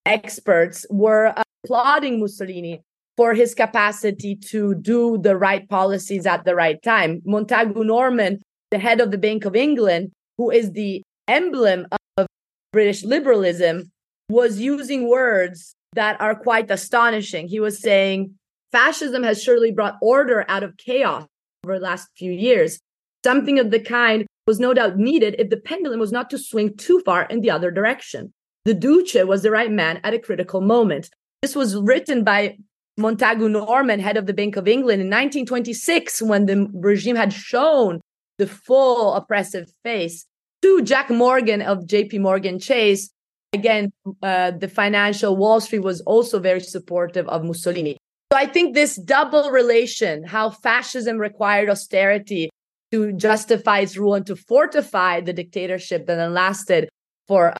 experts, 0.07 0.87
were 0.91 1.35
applauding 1.65 2.21
Mussolini 2.21 2.83
for 3.17 3.35
his 3.35 3.53
capacity 3.53 4.37
to 4.53 4.77
do 4.77 5.19
the 5.19 5.37
right 5.37 5.69
policies 5.69 6.25
at 6.25 6.45
the 6.45 6.55
right 6.55 6.81
time. 6.85 7.21
Montagu 7.27 7.85
Norman, 7.85 8.41
the 8.71 8.79
head 8.79 9.01
of 9.01 9.11
the 9.11 9.19
Bank 9.19 9.45
of 9.45 9.57
England, 9.57 10.13
who 10.39 10.53
is 10.53 10.71
the 10.71 11.03
emblem 11.27 11.89
of 12.17 12.29
British 12.73 13.03
liberalism, 13.03 13.91
was 14.29 14.61
using 14.61 15.09
words 15.09 15.75
that 15.95 16.21
are 16.21 16.35
quite 16.35 16.71
astonishing. 16.71 17.49
He 17.49 17.61
was 17.61 17.81
saying, 17.81 18.35
fascism 18.73 19.23
has 19.23 19.43
surely 19.43 19.73
brought 19.73 19.97
order 20.03 20.45
out 20.49 20.63
of 20.63 20.77
chaos 20.77 21.27
over 21.65 21.79
the 21.79 21.85
last 21.85 22.09
few 22.17 22.33
years. 22.33 22.79
Something 23.25 23.59
of 23.59 23.71
the 23.71 23.81
kind 23.81 24.27
was 24.47 24.61
no 24.61 24.75
doubt 24.75 24.99
needed 24.99 25.37
if 25.39 25.51
the 25.51 25.57
pendulum 25.57 26.01
was 26.01 26.13
not 26.13 26.29
to 26.31 26.39
swing 26.39 26.77
too 26.77 27.01
far 27.05 27.25
in 27.25 27.41
the 27.41 27.51
other 27.51 27.71
direction. 27.71 28.33
The 28.65 28.75
Duce 28.75 29.15
was 29.15 29.43
the 29.43 29.51
right 29.51 29.71
man 29.71 30.01
at 30.05 30.15
a 30.15 30.19
critical 30.19 30.61
moment. 30.61 31.11
This 31.43 31.57
was 31.57 31.77
written 31.77 32.25
by 32.25 32.59
Montagu 32.99 33.51
Norman, 33.51 34.01
head 34.01 34.17
of 34.17 34.27
the 34.27 34.33
Bank 34.33 34.57
of 34.57 34.69
England, 34.69 35.01
in 35.01 35.09
1926, 35.09 36.23
when 36.23 36.47
the 36.47 36.69
regime 36.73 37.17
had 37.17 37.33
shown 37.33 38.01
the 38.39 38.47
full 38.47 39.15
oppressive 39.15 39.71
face, 39.83 40.27
to 40.63 40.83
Jack 40.83 41.11
Morgan 41.11 41.61
of 41.61 41.81
JP 41.81 42.21
Morgan 42.21 42.59
Chase. 42.59 43.11
Again, 43.55 43.93
uh, 44.23 44.51
the 44.51 44.69
financial 44.69 45.37
Wall 45.37 45.61
Street 45.61 45.81
was 45.81 46.01
also 46.03 46.39
very 46.41 46.61
supportive 46.61 47.27
of 47.29 47.45
Mussolini. 47.45 47.97
So 48.33 48.39
I 48.39 48.47
think 48.47 48.75
this 48.75 48.97
double 48.97 49.51
relation, 49.51 50.25
how 50.25 50.51
fascism 50.51 51.19
required 51.19 51.71
austerity 51.71 52.51
to 52.91 53.13
justify 53.13 53.81
its 53.81 53.97
rule 53.97 54.15
and 54.15 54.27
to 54.27 54.35
fortify 54.35 55.21
the 55.21 55.33
dictatorship 55.33 56.07
that 56.07 56.17
then 56.17 56.35
lasted 56.35 56.89
for 57.29 57.55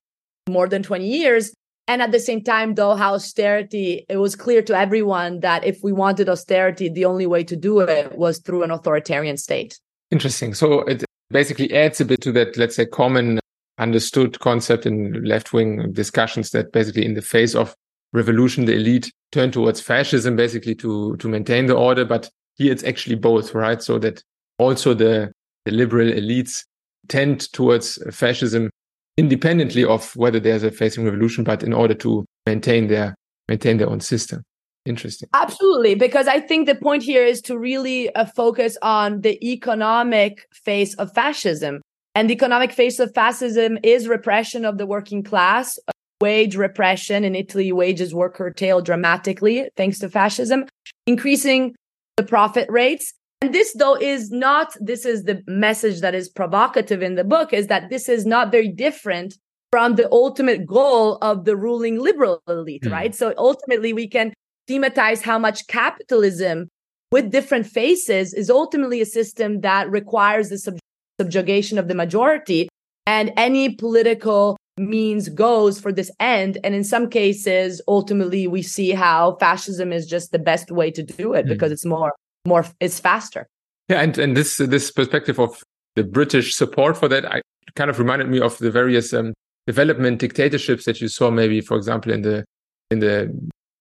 more 0.49 0.69
than 0.69 0.83
20 0.83 1.07
years. 1.07 1.55
And 1.87 2.03
at 2.03 2.13
the 2.13 2.19
same 2.19 2.43
time, 2.43 2.75
though, 2.75 2.95
how 2.95 3.15
austerity, 3.15 4.05
it 4.09 4.17
was 4.17 4.35
clear 4.35 4.63
to 4.63 4.77
everyone 4.77 5.41
that 5.41 5.65
if 5.65 5.79
we 5.83 5.93
wanted 5.93 6.29
austerity, 6.29 6.89
the 6.89 7.05
only 7.05 7.27
way 7.27 7.45
to 7.45 7.57
do 7.57 7.81
it 7.81 8.17
was 8.17 8.39
through 8.39 8.63
an 8.63 8.71
authoritarian 8.71 9.37
state. 9.37 9.79
Interesting. 10.11 10.55
So 10.55 10.81
it 10.83 11.05
basically 11.31 11.73
adds 11.75 12.01
a 12.01 12.05
bit 12.05 12.21
to 12.23 12.33
that, 12.33 12.57
let's 12.57 12.77
say, 12.77 12.87
common 12.87 13.39
understood 13.79 14.39
concept 14.41 14.87
in 14.87 15.25
left 15.25 15.53
wing 15.53 15.93
discussions 15.93 16.51
that 16.51 16.73
basically 16.73 17.05
in 17.05 17.15
the 17.15 17.23
face 17.23 17.55
of 17.55 17.75
revolution, 18.13 18.65
the 18.65 18.75
elite 18.75 19.13
turned 19.33 19.53
towards 19.53 19.81
fascism 19.81 20.37
basically 20.37 20.75
to, 20.77 21.17
to 21.17 21.29
maintain 21.29 21.67
the 21.67 21.75
order. 21.75 22.05
But 22.05 22.31
here 22.57 22.73
it's 22.73 22.85
actually 22.85 23.17
both, 23.17 23.55
right? 23.55 23.83
So 23.83 23.99
that 23.99 24.23
also 24.59 24.95
the, 24.95 25.33
the 25.65 25.73
liberal 25.73 26.11
elites 26.11 26.65
tend 27.09 27.53
towards 27.53 27.99
fascism 28.17 28.71
independently 29.17 29.85
of 29.85 30.15
whether 30.17 30.41
there's 30.41 30.63
a 30.63 30.71
facing 30.71 31.05
revolution, 31.05 31.45
but 31.45 31.63
in 31.63 31.73
order 31.73 31.95
to 31.95 32.25
maintain 32.47 32.89
their 32.89 33.15
maintain 33.49 33.77
their 33.77 33.91
own 33.91 34.01
system. 34.01 34.43
Interesting. 34.87 35.29
Absolutely, 35.33 35.95
because 35.95 36.29
I 36.29 36.41
think 36.41 36.67
the 36.67 36.75
point 36.75 37.03
here 37.03 37.25
is 37.25 37.41
to 37.43 37.59
really 37.59 38.15
uh, 38.15 38.27
focus 38.27 38.77
on 38.83 39.23
the 39.23 39.43
economic 39.47 40.47
face 40.53 40.95
of 40.95 41.13
fascism. 41.15 41.81
And 42.15 42.31
the 42.31 42.35
economic 42.35 42.73
face 42.73 42.99
of 43.01 43.13
fascism 43.15 43.79
is 43.83 44.09
repression 44.09 44.65
of 44.65 44.79
the 44.79 44.87
working 44.87 45.23
class, 45.23 45.79
wage 46.21 46.57
repression. 46.57 47.25
In 47.25 47.35
Italy, 47.35 47.73
wages 47.73 48.15
were 48.15 48.31
curtailed 48.31 48.85
dramatically 48.85 49.69
thanks 49.77 49.99
to 49.99 50.09
fascism, 50.09 50.67
increasing 51.07 51.75
the 52.17 52.25
profit 52.25 52.71
rates 52.71 53.13
and 53.45 53.55
this, 53.55 53.75
though, 53.75 53.95
is 53.95 54.31
not, 54.31 54.75
this 54.81 55.05
is 55.05 55.25
the 55.25 55.43
message 55.47 56.01
that 56.01 56.15
is 56.15 56.31
provocative 56.31 57.03
in 57.03 57.15
the 57.15 57.25
book, 57.25 57.53
is 57.53 57.67
that 57.67 57.91
this 57.91 58.09
is 58.09 58.25
not 58.25 58.51
very 58.51 58.69
different 58.69 59.37
from 59.71 59.97
the 59.97 60.11
ultimate 60.11 60.65
goal 60.65 61.19
of 61.21 61.45
the 61.45 61.55
ruling 61.55 62.01
liberal 62.01 62.43
elite, 62.49 62.85
mm. 62.85 62.91
right? 62.93 63.15
So 63.15 63.35
ultimately, 63.37 63.93
we 63.93 64.09
can 64.09 64.33
thematize 64.67 65.21
how 65.21 65.39
much 65.39 65.67
capitalism 65.67 66.69
with 67.13 67.31
different 67.31 67.67
faces 67.67 68.33
is 68.33 68.49
ultimately 68.49 69.03
a 69.03 69.07
system 69.07 69.61
that 69.61 69.91
requires 69.91 70.49
the 70.49 70.57
sub- 70.57 70.79
subjugation 71.21 71.79
of 71.79 71.89
the 71.89 71.95
majority. 71.95 72.69
And 73.07 73.33
any 73.37 73.75
political 73.75 74.57
means 74.77 75.29
goes 75.29 75.81
for 75.81 75.93
this 75.93 76.11
end. 76.19 76.59
And 76.65 76.75
in 76.75 76.85
some 76.85 77.09
cases, 77.09 77.81
ultimately, 77.87 78.47
we 78.47 78.63
see 78.63 78.91
how 78.91 79.37
fascism 79.37 79.93
is 79.93 80.07
just 80.07 80.33
the 80.33 80.39
best 80.39 80.71
way 80.71 80.91
to 80.91 81.03
do 81.03 81.35
it 81.35 81.47
mm. 81.47 81.49
because 81.49 81.71
it's 81.71 81.85
more 81.85 82.13
more 82.47 82.67
it's 82.81 83.01
faster 83.01 83.47
yeah 83.89 84.01
and 84.01 84.19
and 84.19 84.37
this 84.37 84.59
this 84.59 84.91
perspective 84.91 85.39
of 85.39 85.63
the 85.97 86.05
british 86.05 86.55
support 86.55 86.97
for 86.97 87.09
that 87.09 87.25
i 87.31 87.41
kind 87.75 87.91
of 87.91 87.99
reminded 87.99 88.29
me 88.29 88.41
of 88.41 88.57
the 88.59 88.71
various 88.71 89.13
um, 89.13 89.33
development 89.67 90.19
dictatorships 90.19 90.85
that 90.85 91.01
you 91.01 91.09
saw 91.09 91.31
maybe 91.31 91.61
for 91.61 91.77
example 91.77 92.13
in 92.13 92.23
the 92.23 92.45
in 92.91 92.99
the 92.99 93.33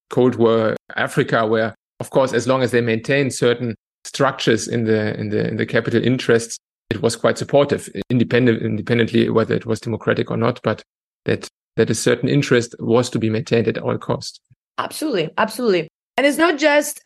cold 0.10 0.36
war 0.36 0.76
africa 0.96 1.46
where 1.46 1.76
of 2.00 2.10
course 2.10 2.34
as 2.34 2.48
long 2.48 2.62
as 2.62 2.72
they 2.72 2.82
maintain 2.82 3.30
certain 3.30 3.76
structures 4.06 4.68
in 4.68 4.86
the 4.86 5.18
in 5.20 5.30
the 5.30 5.48
in 5.48 5.58
the 5.58 5.66
capital 5.66 6.04
interests 6.04 6.58
it 6.94 7.02
was 7.02 7.16
quite 7.16 7.38
supportive 7.38 7.90
independent 8.10 8.62
independently 8.62 9.30
whether 9.30 9.56
it 9.56 9.66
was 9.66 9.80
democratic 9.80 10.30
or 10.32 10.38
not 10.38 10.60
but 10.64 10.82
that 11.26 11.48
that 11.76 11.90
a 11.90 11.96
certain 11.96 12.30
interest 12.30 12.76
was 12.80 13.10
to 13.10 13.20
be 13.20 13.30
maintained 13.30 13.68
at 13.68 13.78
all 13.78 13.98
cost 13.98 14.42
absolutely 14.78 15.30
absolutely. 15.38 15.88
And 16.18 16.28
it's 16.28 16.38
not 16.38 16.60
just 16.60 17.02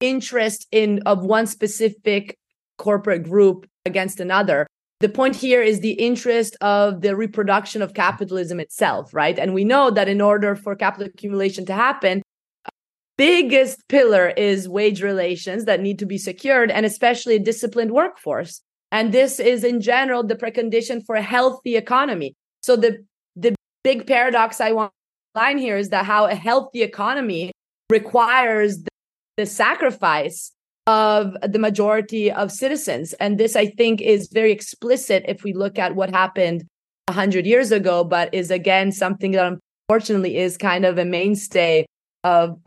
interest 0.00 0.66
in 0.70 1.00
of 1.06 1.24
one 1.24 1.46
specific 1.46 2.36
corporate 2.78 3.22
group 3.22 3.66
against 3.84 4.20
another. 4.20 4.66
The 5.00 5.08
point 5.08 5.36
here 5.36 5.62
is 5.62 5.80
the 5.80 5.92
interest 5.92 6.56
of 6.60 7.00
the 7.00 7.16
reproduction 7.16 7.80
of 7.80 7.94
capitalism 7.94 8.60
itself 8.60 9.14
right? 9.14 9.38
And 9.38 9.54
we 9.54 9.64
know 9.64 9.90
that 9.90 10.08
in 10.08 10.20
order 10.20 10.54
for 10.54 10.74
capital 10.76 11.06
accumulation 11.06 11.64
to 11.66 11.74
happen 11.74 12.22
biggest 13.16 13.86
pillar 13.88 14.28
is 14.28 14.66
wage 14.66 15.02
relations 15.02 15.66
that 15.66 15.80
need 15.80 15.98
to 15.98 16.06
be 16.06 16.16
secured 16.16 16.70
and 16.70 16.86
especially 16.86 17.36
a 17.36 17.38
disciplined 17.38 17.90
workforce 17.90 18.62
and 18.92 19.12
this 19.12 19.40
is 19.40 19.64
in 19.64 19.80
general 19.80 20.22
the 20.22 20.34
precondition 20.34 21.04
for 21.04 21.16
a 21.16 21.22
healthy 21.22 21.76
economy 21.76 22.34
so 22.62 22.76
the 22.76 23.04
the 23.36 23.54
big 23.84 24.06
paradox 24.06 24.60
i 24.60 24.72
want 24.72 24.90
to 25.34 25.40
line 25.40 25.58
here 25.58 25.76
is 25.76 25.90
that 25.90 26.04
how 26.04 26.26
a 26.26 26.34
healthy 26.34 26.82
economy 26.82 27.52
requires 27.88 28.82
the 29.36 29.46
sacrifice 29.46 30.52
of 30.86 31.36
the 31.42 31.58
majority 31.58 32.32
of 32.32 32.50
citizens. 32.50 33.12
And 33.14 33.38
this, 33.38 33.56
I 33.56 33.66
think, 33.66 34.00
is 34.00 34.28
very 34.32 34.52
explicit 34.52 35.24
if 35.28 35.44
we 35.44 35.52
look 35.52 35.78
at 35.78 35.94
what 35.94 36.10
happened 36.10 36.64
100 37.06 37.46
years 37.46 37.70
ago, 37.70 38.04
but 38.04 38.32
is 38.34 38.50
again 38.50 38.92
something 38.92 39.32
that 39.32 39.58
unfortunately 39.88 40.36
is 40.36 40.56
kind 40.56 40.84
of 40.84 40.98
a 40.98 41.04
mainstay 41.04 41.86
of 42.24 42.58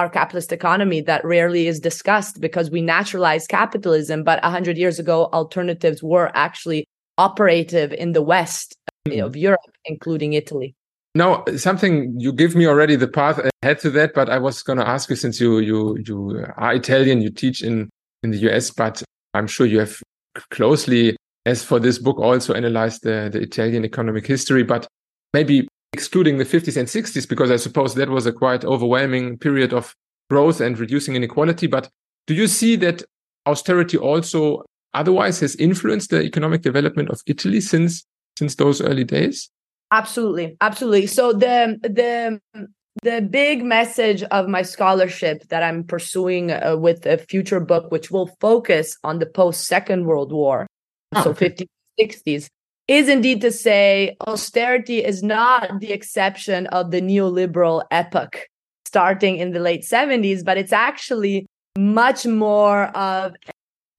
our 0.00 0.08
capitalist 0.08 0.50
economy 0.50 1.00
that 1.02 1.24
rarely 1.24 1.66
is 1.66 1.78
discussed 1.78 2.40
because 2.40 2.70
we 2.70 2.80
naturalize 2.80 3.46
capitalism. 3.46 4.24
But 4.24 4.42
100 4.42 4.78
years 4.78 4.98
ago, 4.98 5.28
alternatives 5.32 6.02
were 6.02 6.30
actually 6.34 6.86
operative 7.18 7.92
in 7.92 8.12
the 8.12 8.22
West 8.22 8.74
mm-hmm. 9.06 9.22
of 9.24 9.36
Europe, 9.36 9.60
including 9.84 10.32
Italy. 10.32 10.74
Now, 11.14 11.44
something 11.56 12.14
you 12.18 12.32
give 12.32 12.54
me 12.54 12.66
already 12.66 12.96
the 12.96 13.08
path 13.08 13.38
ahead 13.62 13.80
to 13.80 13.90
that, 13.90 14.14
but 14.14 14.30
I 14.30 14.38
was 14.38 14.62
going 14.62 14.78
to 14.78 14.88
ask 14.88 15.10
you 15.10 15.16
since 15.16 15.40
you 15.40 15.58
you 15.58 15.98
you 16.06 16.44
are 16.56 16.72
Italian, 16.72 17.20
you 17.20 17.30
teach 17.30 17.62
in 17.62 17.90
in 18.22 18.30
the 18.30 18.38
US, 18.48 18.70
but 18.70 19.02
I'm 19.34 19.48
sure 19.48 19.66
you 19.66 19.80
have 19.80 20.00
closely, 20.50 21.16
as 21.46 21.64
for 21.64 21.80
this 21.80 21.98
book, 21.98 22.18
also 22.18 22.54
analyzed 22.54 23.02
the 23.02 23.28
the 23.32 23.40
Italian 23.40 23.84
economic 23.84 24.24
history. 24.26 24.62
But 24.62 24.86
maybe 25.34 25.66
excluding 25.92 26.38
the 26.38 26.44
50s 26.44 26.76
and 26.76 26.88
60s, 26.88 27.28
because 27.28 27.50
I 27.50 27.56
suppose 27.56 27.94
that 27.94 28.08
was 28.08 28.26
a 28.26 28.32
quite 28.32 28.64
overwhelming 28.64 29.38
period 29.38 29.72
of 29.72 29.94
growth 30.28 30.60
and 30.60 30.78
reducing 30.78 31.16
inequality. 31.16 31.66
But 31.66 31.90
do 32.26 32.34
you 32.34 32.46
see 32.46 32.76
that 32.76 33.02
austerity 33.46 33.98
also 33.98 34.64
otherwise 34.94 35.40
has 35.40 35.56
influenced 35.56 36.10
the 36.10 36.22
economic 36.22 36.62
development 36.62 37.10
of 37.10 37.20
Italy 37.26 37.60
since 37.60 38.04
since 38.38 38.54
those 38.54 38.80
early 38.80 39.04
days? 39.04 39.50
Absolutely, 39.90 40.56
absolutely. 40.60 41.06
So 41.06 41.32
the 41.32 41.78
the 41.82 42.40
the 43.02 43.20
big 43.22 43.64
message 43.64 44.22
of 44.24 44.48
my 44.48 44.62
scholarship 44.62 45.48
that 45.48 45.62
I'm 45.62 45.84
pursuing 45.84 46.50
uh, 46.50 46.76
with 46.76 47.06
a 47.06 47.18
future 47.18 47.60
book, 47.60 47.90
which 47.90 48.10
will 48.10 48.30
focus 48.40 48.96
on 49.04 49.18
the 49.18 49.26
post 49.26 49.66
Second 49.66 50.06
World 50.06 50.32
War, 50.32 50.66
oh, 51.14 51.22
so 51.22 51.30
okay. 51.30 51.50
50s, 51.50 51.66
60s, 52.00 52.48
is 52.90 53.08
indeed 53.08 53.40
to 53.40 53.52
say 53.52 54.16
austerity 54.26 54.98
is 55.04 55.22
not 55.22 55.78
the 55.78 55.92
exception 55.92 56.66
of 56.68 56.90
the 56.90 57.00
neoliberal 57.00 57.84
epoch 57.92 58.48
starting 58.84 59.36
in 59.36 59.52
the 59.52 59.60
late 59.60 59.82
70s, 59.82 60.44
but 60.44 60.58
it's 60.58 60.72
actually 60.72 61.46
much 61.78 62.26
more 62.26 62.86
of 62.86 63.36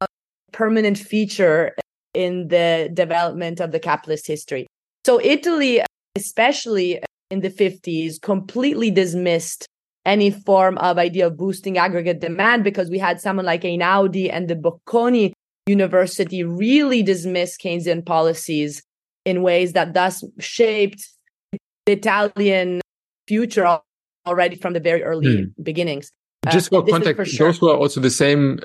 a 0.01 0.07
permanent 0.51 0.97
feature 0.97 1.73
in 2.13 2.49
the 2.49 2.89
development 2.93 3.61
of 3.61 3.71
the 3.71 3.79
capitalist 3.79 4.27
history. 4.27 4.67
So 5.05 5.21
Italy, 5.21 5.81
especially 6.17 7.01
in 7.29 7.39
the 7.39 7.49
50s, 7.49 8.21
completely 8.21 8.91
dismissed 8.91 9.65
any 10.05 10.31
form 10.31 10.77
of 10.79 10.97
idea 10.97 11.27
of 11.27 11.37
boosting 11.37 11.77
aggregate 11.77 12.19
demand 12.19 12.65
because 12.65 12.89
we 12.89 12.99
had 12.99 13.21
someone 13.21 13.45
like 13.45 13.61
Einaudi 13.61 14.29
and 14.29 14.49
the 14.49 14.55
Bocconi 14.55 15.31
University 15.67 16.43
really 16.43 17.03
dismissed 17.03 17.61
Keynesian 17.61 18.05
policies 18.05 18.83
in 19.25 19.43
ways 19.43 19.73
that 19.73 19.93
thus 19.93 20.23
shaped 20.39 21.07
the 21.85 21.93
Italian 21.93 22.81
future 23.27 23.79
already 24.25 24.55
from 24.55 24.73
the 24.73 24.79
very 24.79 25.03
early 25.03 25.27
mm. 25.27 25.53
beginnings. 25.63 26.11
Just 26.51 26.69
for 26.69 26.81
uh, 26.81 26.85
context, 26.85 27.15
for 27.17 27.25
sure. 27.25 27.47
those 27.47 27.61
were 27.61 27.75
also 27.75 27.99
the 27.99 28.09
same 28.09 28.59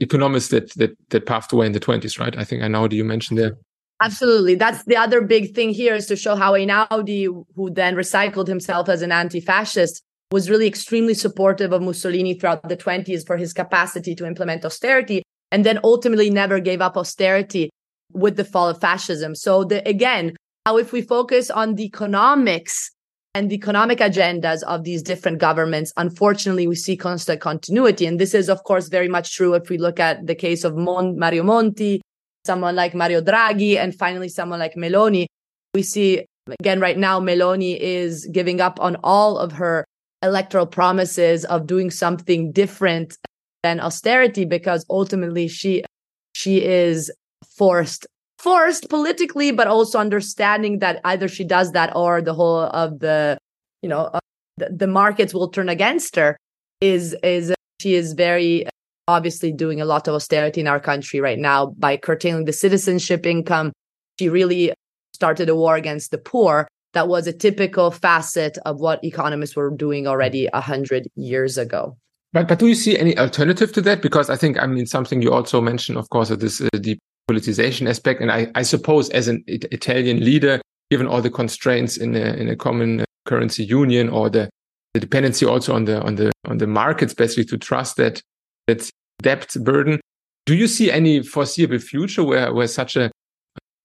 economists 0.00 0.48
that 0.48 0.70
that 0.74 0.96
that 1.10 1.26
passed 1.26 1.52
away 1.52 1.66
in 1.66 1.72
the 1.72 1.80
20s, 1.80 2.18
right? 2.18 2.36
I 2.36 2.44
think 2.44 2.62
Einaudi 2.62 2.94
you 2.94 3.04
mentioned 3.04 3.38
there. 3.38 3.56
Absolutely. 4.02 4.54
That's 4.54 4.82
the 4.84 4.96
other 4.96 5.20
big 5.20 5.54
thing 5.54 5.70
here 5.70 5.94
is 5.94 6.06
to 6.06 6.16
show 6.16 6.34
how 6.34 6.54
Einaudi, 6.54 7.26
who 7.54 7.70
then 7.70 7.94
recycled 7.94 8.46
himself 8.46 8.88
as 8.88 9.02
an 9.02 9.12
anti-fascist, 9.12 10.02
was 10.32 10.48
really 10.48 10.66
extremely 10.66 11.12
supportive 11.12 11.72
of 11.72 11.82
Mussolini 11.82 12.34
throughout 12.34 12.66
the 12.68 12.76
20s 12.78 13.26
for 13.26 13.36
his 13.36 13.52
capacity 13.52 14.14
to 14.14 14.26
implement 14.26 14.64
austerity, 14.64 15.22
and 15.52 15.64
then 15.64 15.80
ultimately 15.84 16.30
never 16.30 16.60
gave 16.60 16.80
up 16.80 16.96
austerity 16.96 17.70
with 18.12 18.36
the 18.36 18.44
fall 18.44 18.68
of 18.68 18.80
fascism. 18.80 19.34
So 19.34 19.64
the, 19.64 19.86
again, 19.88 20.36
how 20.66 20.78
if 20.78 20.92
we 20.92 21.02
focus 21.02 21.50
on 21.50 21.74
the 21.74 21.84
economics 21.84 22.90
and 23.34 23.50
the 23.50 23.54
economic 23.54 23.98
agendas 23.98 24.62
of 24.64 24.84
these 24.84 25.02
different 25.02 25.38
governments, 25.38 25.92
unfortunately, 25.96 26.66
we 26.66 26.74
see 26.74 26.96
constant 26.96 27.40
continuity. 27.40 28.06
And 28.06 28.18
this 28.18 28.34
is, 28.34 28.48
of 28.48 28.64
course, 28.64 28.88
very 28.88 29.08
much 29.08 29.34
true 29.34 29.54
if 29.54 29.68
we 29.68 29.78
look 29.78 30.00
at 30.00 30.26
the 30.26 30.34
case 30.34 30.64
of 30.64 30.76
Mon- 30.76 31.18
Mario 31.18 31.44
Monti, 31.44 32.00
someone 32.44 32.74
like 32.74 32.94
Mario 32.94 33.20
Draghi, 33.20 33.76
and 33.76 33.94
finally 33.94 34.28
someone 34.28 34.58
like 34.58 34.74
Meloni. 34.74 35.26
We 35.74 35.82
see, 35.82 36.26
again, 36.58 36.80
right 36.80 36.98
now, 36.98 37.20
Meloni 37.20 37.78
is 37.78 38.26
giving 38.26 38.60
up 38.60 38.80
on 38.80 38.96
all 39.04 39.38
of 39.38 39.52
her 39.52 39.84
electoral 40.22 40.66
promises 40.66 41.44
of 41.44 41.66
doing 41.66 41.90
something 41.90 42.52
different 42.52 43.16
than 43.62 43.80
austerity 43.80 44.44
because 44.44 44.84
ultimately 44.90 45.48
she 45.48 45.84
she 46.32 46.64
is 46.64 47.10
forced 47.56 48.06
forced 48.40 48.88
politically, 48.88 49.52
but 49.52 49.66
also 49.66 49.98
understanding 49.98 50.78
that 50.78 51.00
either 51.04 51.28
she 51.28 51.44
does 51.44 51.72
that 51.72 51.94
or 51.94 52.22
the 52.22 52.32
whole 52.32 52.60
of 52.60 53.00
the, 53.00 53.36
you 53.82 53.88
know, 53.88 54.06
uh, 54.14 54.20
the, 54.56 54.70
the 54.70 54.86
markets 54.86 55.34
will 55.34 55.48
turn 55.48 55.68
against 55.68 56.16
her. 56.16 56.36
Is 56.80 57.14
is 57.22 57.54
she 57.80 57.94
is 57.94 58.14
very 58.14 58.66
obviously 59.06 59.52
doing 59.52 59.80
a 59.80 59.84
lot 59.84 60.08
of 60.08 60.14
austerity 60.14 60.60
in 60.60 60.66
our 60.66 60.80
country 60.80 61.20
right 61.20 61.38
now 61.38 61.66
by 61.78 61.96
curtailing 61.96 62.46
the 62.46 62.52
citizenship 62.52 63.26
income. 63.26 63.72
She 64.18 64.28
really 64.28 64.72
started 65.12 65.48
a 65.48 65.56
war 65.56 65.76
against 65.76 66.10
the 66.10 66.18
poor. 66.18 66.68
That 66.94 67.08
was 67.08 67.26
a 67.26 67.32
typical 67.32 67.90
facet 67.90 68.56
of 68.64 68.80
what 68.80 69.04
economists 69.04 69.54
were 69.56 69.70
doing 69.70 70.06
already 70.06 70.48
a 70.52 70.60
hundred 70.60 71.08
years 71.14 71.58
ago. 71.58 71.96
But 72.32 72.48
but 72.48 72.58
do 72.58 72.66
you 72.66 72.74
see 72.74 72.96
any 72.98 73.16
alternative 73.18 73.72
to 73.72 73.80
that? 73.82 74.02
Because 74.02 74.30
I 74.30 74.36
think 74.36 74.62
I 74.62 74.66
mean 74.66 74.86
something 74.86 75.20
you 75.20 75.32
also 75.32 75.60
mentioned, 75.60 75.98
of 75.98 76.08
course, 76.10 76.28
this 76.28 76.60
uh, 76.60 76.68
the 76.72 76.98
politicization 77.30 77.88
aspect. 77.88 78.20
And 78.20 78.30
I, 78.30 78.50
I 78.54 78.62
suppose 78.62 79.10
as 79.10 79.28
an 79.28 79.42
it- 79.46 79.66
Italian 79.72 80.24
leader, 80.24 80.60
given 80.90 81.06
all 81.06 81.22
the 81.22 81.30
constraints 81.30 81.96
in 81.96 82.14
a, 82.14 82.34
in 82.34 82.48
a 82.48 82.56
common 82.56 83.04
currency 83.26 83.64
union 83.64 84.08
or 84.08 84.30
the, 84.30 84.48
the 84.94 85.00
dependency 85.00 85.46
also 85.46 85.74
on 85.74 85.84
the 85.84 86.00
on 86.02 86.16
the 86.16 86.32
on 86.46 86.58
the 86.58 86.66
markets, 86.66 87.14
basically 87.14 87.44
to 87.46 87.58
trust 87.58 87.96
that 87.96 88.22
that 88.66 88.88
debt 89.22 89.54
burden. 89.60 90.00
Do 90.46 90.54
you 90.54 90.68
see 90.68 90.90
any 90.90 91.22
foreseeable 91.22 91.78
future 91.78 92.24
where 92.24 92.52
where 92.52 92.68
such 92.68 92.96
a 92.96 93.10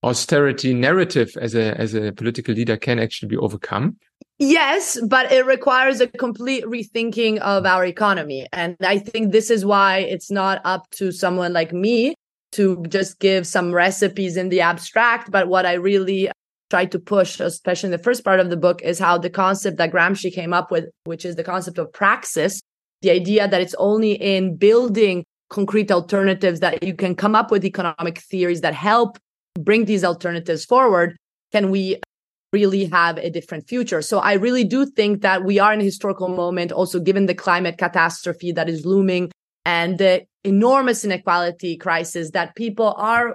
austerity 0.04 0.74
narrative 0.74 1.36
as 1.42 1.56
a 1.56 1.76
as 1.80 1.96
a 1.96 2.12
political 2.12 2.54
leader 2.54 2.78
can 2.78 3.00
actually 3.00 3.30
be 3.30 3.38
overcome? 3.38 3.98
Yes, 4.38 5.00
but 5.08 5.32
it 5.32 5.46
requires 5.46 6.02
a 6.02 6.08
complete 6.08 6.66
rethinking 6.66 7.38
of 7.40 7.66
our 7.66 7.86
economy. 7.86 8.48
And 8.52 8.76
I 8.82 8.98
think 9.00 9.32
this 9.32 9.50
is 9.50 9.66
why 9.66 10.00
it's 10.00 10.30
not 10.30 10.62
up 10.66 10.90
to 10.92 11.12
someone 11.12 11.54
like 11.54 11.72
me 11.72 12.16
to 12.52 12.84
just 12.90 13.20
give 13.20 13.48
some 13.48 13.74
recipes 13.74 14.36
in 14.36 14.50
the 14.50 14.60
abstract. 14.60 15.32
But 15.32 15.48
what 15.48 15.66
I 15.66 15.74
really 15.74 16.30
try 16.70 16.86
to 16.86 17.00
push, 17.00 17.40
especially 17.40 17.88
in 17.88 17.92
the 17.92 18.04
first 18.04 18.26
part 18.26 18.42
of 18.42 18.50
the 18.50 18.58
book, 18.58 18.82
is 18.82 19.00
how 19.00 19.18
the 19.18 19.30
concept 19.30 19.78
that 19.78 19.92
Gramsci 19.92 20.34
came 20.34 20.54
up 20.54 20.70
with, 20.70 20.86
which 21.06 21.24
is 21.24 21.38
the 21.38 21.44
concept 21.44 21.78
of 21.78 21.94
praxis, 21.94 22.60
the 23.02 23.12
idea 23.12 23.48
that 23.48 23.62
it's 23.62 23.76
only 23.78 24.14
in 24.14 24.58
building 24.58 25.24
concrete 25.50 25.92
alternatives 25.92 26.60
that 26.60 26.84
you 26.84 26.94
can 26.94 27.16
come 27.16 27.36
up 27.36 27.52
with 27.52 27.64
economic 27.64 28.20
theories 28.20 28.62
that 28.62 28.74
help 28.74 29.18
bring 29.60 29.86
these 29.86 30.04
alternatives 30.04 30.66
forward, 30.66 31.16
can 31.54 31.70
we 31.70 32.02
really 32.60 32.86
have 33.00 33.16
a 33.18 33.30
different 33.38 33.64
future. 33.74 34.02
So 34.02 34.16
I 34.32 34.34
really 34.46 34.66
do 34.76 34.86
think 35.00 35.14
that 35.28 35.40
we 35.50 35.56
are 35.64 35.74
in 35.76 35.82
a 35.82 35.90
historical 35.92 36.30
moment, 36.44 36.72
also 36.72 36.98
given 37.10 37.26
the 37.26 37.40
climate 37.46 37.78
catastrophe 37.78 38.52
that 38.58 38.70
is 38.74 38.86
looming 38.86 39.26
and 39.66 39.98
the 39.98 40.14
enormous 40.44 41.04
inequality 41.04 41.76
crisis 41.86 42.32
that 42.32 42.56
people 42.56 42.94
are 43.14 43.28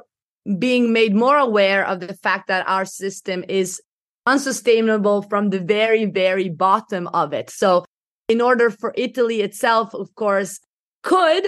being 0.59 0.92
made 0.92 1.14
more 1.14 1.38
aware 1.48 1.83
of 1.87 2.00
the 2.00 2.16
fact 2.26 2.48
that 2.48 2.66
our 2.74 2.87
system 3.02 3.44
is 3.48 3.80
unsustainable 4.26 5.22
from 5.30 5.50
the 5.50 5.61
very, 5.61 6.04
very 6.06 6.48
bottom 6.48 7.04
of 7.22 7.33
it. 7.33 7.50
So, 7.50 7.85
in 8.28 8.40
order 8.40 8.70
for 8.70 8.90
Italy 8.96 9.38
itself, 9.48 9.92
of 10.02 10.09
course, 10.14 10.61
could 11.02 11.44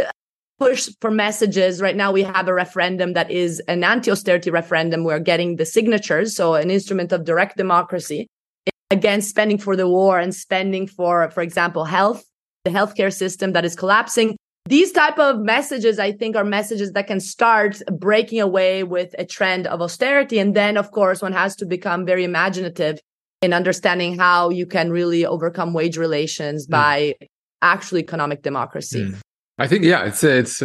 push 0.63 0.89
for 1.01 1.11
messages. 1.11 1.81
Right 1.81 1.97
now, 1.97 2.13
we 2.13 2.23
have 2.23 2.49
a 2.49 2.55
referendum 2.55 3.15
that 3.15 3.31
is 3.31 3.61
an 3.69 3.83
anti 3.85 4.11
austerity 4.11 4.51
referendum. 4.51 5.05
We're 5.05 5.19
getting 5.19 5.57
the 5.57 5.67
signatures, 5.67 6.37
so 6.37 6.55
an 6.55 6.71
instrument 6.71 7.13
of 7.13 7.25
direct 7.25 7.57
democracy 7.57 8.29
against 8.91 9.29
spending 9.29 9.59
for 9.59 9.75
the 9.77 9.89
war 9.89 10.19
and 10.19 10.35
spending 10.35 10.87
for, 10.87 11.31
for 11.31 11.43
example, 11.43 11.85
health, 11.85 12.23
the 12.65 12.71
healthcare 12.71 13.13
system 13.13 13.53
that 13.53 13.65
is 13.65 13.75
collapsing 13.75 14.37
these 14.67 14.93
type 14.93 15.19
of 15.19 15.41
messages 15.41 15.99
i 15.99 16.13
think 16.13 16.37
are 16.37 16.45
messages 16.45 16.93
that 16.93 17.09
can 17.09 17.19
start 17.19 17.83
breaking 17.99 18.41
away 18.41 18.85
with 18.85 19.13
a 19.19 19.25
trend 19.25 19.67
of 19.67 19.83
austerity 19.83 20.39
and 20.39 20.55
then 20.55 20.77
of 20.77 20.93
course 20.93 21.21
one 21.21 21.33
has 21.33 21.57
to 21.57 21.67
become 21.67 22.07
very 22.07 22.23
imaginative 22.23 23.01
in 23.41 23.53
understanding 23.53 24.17
how 24.17 24.51
you 24.51 24.65
can 24.65 24.93
really 24.93 25.27
overcome 25.27 25.73
wage 25.73 25.97
relations 25.97 26.67
mm. 26.67 26.71
by 26.71 27.15
actual 27.61 27.99
economic 27.99 28.43
democracy 28.43 29.03
mm. 29.03 29.19
I 29.59 29.67
think 29.67 29.85
yeah 29.85 30.05
it's 30.05 30.23
it's 30.25 30.63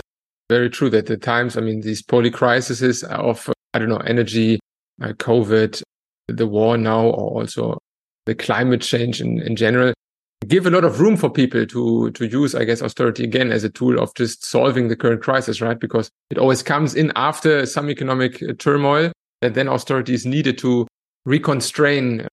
very 0.50 0.70
true 0.70 0.90
that 0.90 1.06
the 1.08 1.18
times 1.18 1.58
i 1.58 1.62
mean 1.62 1.82
these 1.82 2.02
poly 2.02 2.32
crises 2.32 3.04
of 3.04 3.50
i 3.74 3.80
don't 3.80 3.90
know 3.90 3.98
energy 3.98 4.60
uh, 5.02 5.10
covid 5.14 5.82
the 6.28 6.48
war 6.48 6.78
now 6.78 7.06
or 7.06 7.42
also 7.42 7.78
the 8.26 8.36
climate 8.36 8.82
change 8.82 9.22
in, 9.22 9.42
in 9.42 9.56
general 9.56 9.94
give 10.46 10.68
a 10.68 10.70
lot 10.70 10.84
of 10.84 11.00
room 11.00 11.18
for 11.18 11.30
people 11.30 11.66
to 11.66 12.12
to 12.12 12.28
use 12.28 12.54
i 12.54 12.64
guess 12.64 12.82
austerity 12.82 13.24
again 13.24 13.52
as 13.52 13.64
a 13.64 13.70
tool 13.70 14.00
of 14.00 14.14
just 14.16 14.46
solving 14.46 14.88
the 14.88 14.96
current 14.96 15.22
crisis 15.22 15.62
right? 15.62 15.80
Because 15.80 16.10
it 16.30 16.38
always 16.38 16.62
comes 16.62 16.94
in 16.94 17.12
after 17.16 17.66
some 17.66 17.90
economic 17.90 18.42
uh, 18.44 18.54
turmoil 18.58 19.12
that 19.42 19.54
then 19.56 19.68
austerity 19.68 20.14
is 20.14 20.26
needed 20.26 20.58
to 20.60 20.88
reconstrain 21.28 22.28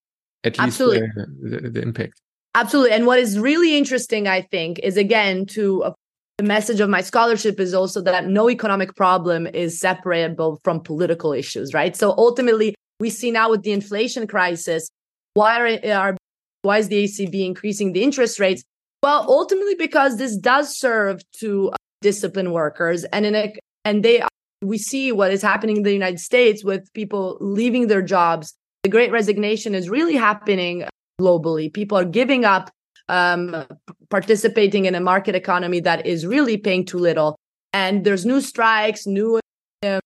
at 0.44 0.58
least 0.58 0.80
uh, 0.80 0.86
the, 0.86 1.70
the, 1.72 1.82
impact. 1.82 2.20
Absolutely. 2.54 2.92
And 2.92 3.06
what 3.06 3.18
is 3.18 3.38
really 3.38 3.76
interesting 3.76 4.28
i 4.28 4.42
think 4.42 4.78
is 4.80 4.96
again 4.96 5.46
to 5.46 5.94
the 6.38 6.44
message 6.44 6.80
of 6.80 6.90
my 6.90 7.00
scholarship 7.00 7.60
is 7.60 7.74
also 7.74 8.00
that 8.02 8.26
no 8.26 8.50
economic 8.50 8.94
problem 8.96 9.46
is 9.46 9.78
separable 9.78 10.60
from 10.64 10.80
political 10.80 11.32
issues 11.32 11.72
right 11.72 11.96
so 11.96 12.14
ultimately 12.18 12.74
we 13.00 13.10
see 13.10 13.30
now 13.30 13.50
with 13.50 13.62
the 13.62 13.72
inflation 13.72 14.26
crisis 14.26 14.88
why 15.34 15.60
are, 15.60 15.92
are 15.92 16.16
why 16.64 16.78
is 16.78 16.88
the 16.88 17.04
ECB 17.04 17.44
increasing 17.44 17.92
the 17.92 18.02
interest 18.02 18.40
rates? 18.40 18.62
Well, 19.02 19.26
ultimately 19.28 19.74
because 19.74 20.16
this 20.16 20.36
does 20.36 20.76
serve 20.76 21.20
to 21.40 21.72
discipline 22.00 22.52
workers 22.52 23.04
and 23.04 23.26
in 23.26 23.34
a, 23.34 23.54
and 23.84 24.02
they 24.02 24.22
we 24.62 24.78
see 24.78 25.12
what 25.12 25.30
is 25.30 25.42
happening 25.42 25.76
in 25.78 25.82
the 25.82 25.92
United 25.92 26.20
States 26.20 26.64
with 26.64 26.90
people 26.94 27.36
leaving 27.40 27.88
their 27.88 28.00
jobs 28.00 28.54
the 28.82 28.88
great 28.90 29.10
resignation 29.10 29.74
is 29.74 29.88
really 29.88 30.14
happening 30.14 30.84
globally. 31.18 31.72
People 31.72 31.96
are 31.96 32.04
giving 32.04 32.44
up 32.44 32.70
um, 33.08 33.66
participating 34.10 34.86
in 34.86 34.94
a 34.94 35.00
market 35.00 35.34
economy 35.34 35.80
that 35.80 36.06
is 36.06 36.26
really 36.26 36.56
paying 36.56 36.84
too 36.84 36.98
little. 36.98 37.36
And 37.72 38.04
there's 38.04 38.24
new 38.24 38.40
strikes, 38.40 39.06
new 39.06 39.40
uh, 39.84 40.00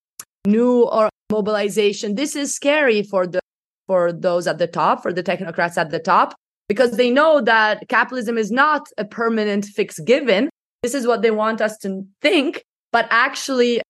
new 0.46 0.84
or 0.84 1.08
mobilization. 1.30 2.14
This 2.14 2.34
is 2.34 2.54
scary 2.54 3.02
for 3.02 3.26
the 3.26 3.40
for 3.86 4.12
those 4.12 4.46
at 4.46 4.58
the 4.58 4.66
top, 4.66 5.02
for 5.02 5.12
the 5.12 5.22
technocrats 5.22 5.78
at 5.78 5.90
the 5.90 5.98
top, 5.98 6.34
because 6.68 6.92
they 6.92 7.10
know 7.10 7.40
that 7.40 7.88
capitalism 7.88 8.36
is 8.36 8.50
not 8.50 8.88
a 8.98 9.04
permanent 9.04 9.64
fixed 9.64 10.04
given. 10.04 10.50
This 10.82 10.94
is 10.94 11.06
what 11.06 11.22
they 11.22 11.30
want 11.30 11.60
us 11.60 11.76
to 11.78 12.04
think, 12.20 12.62
but 12.92 13.06
actually 13.10 13.80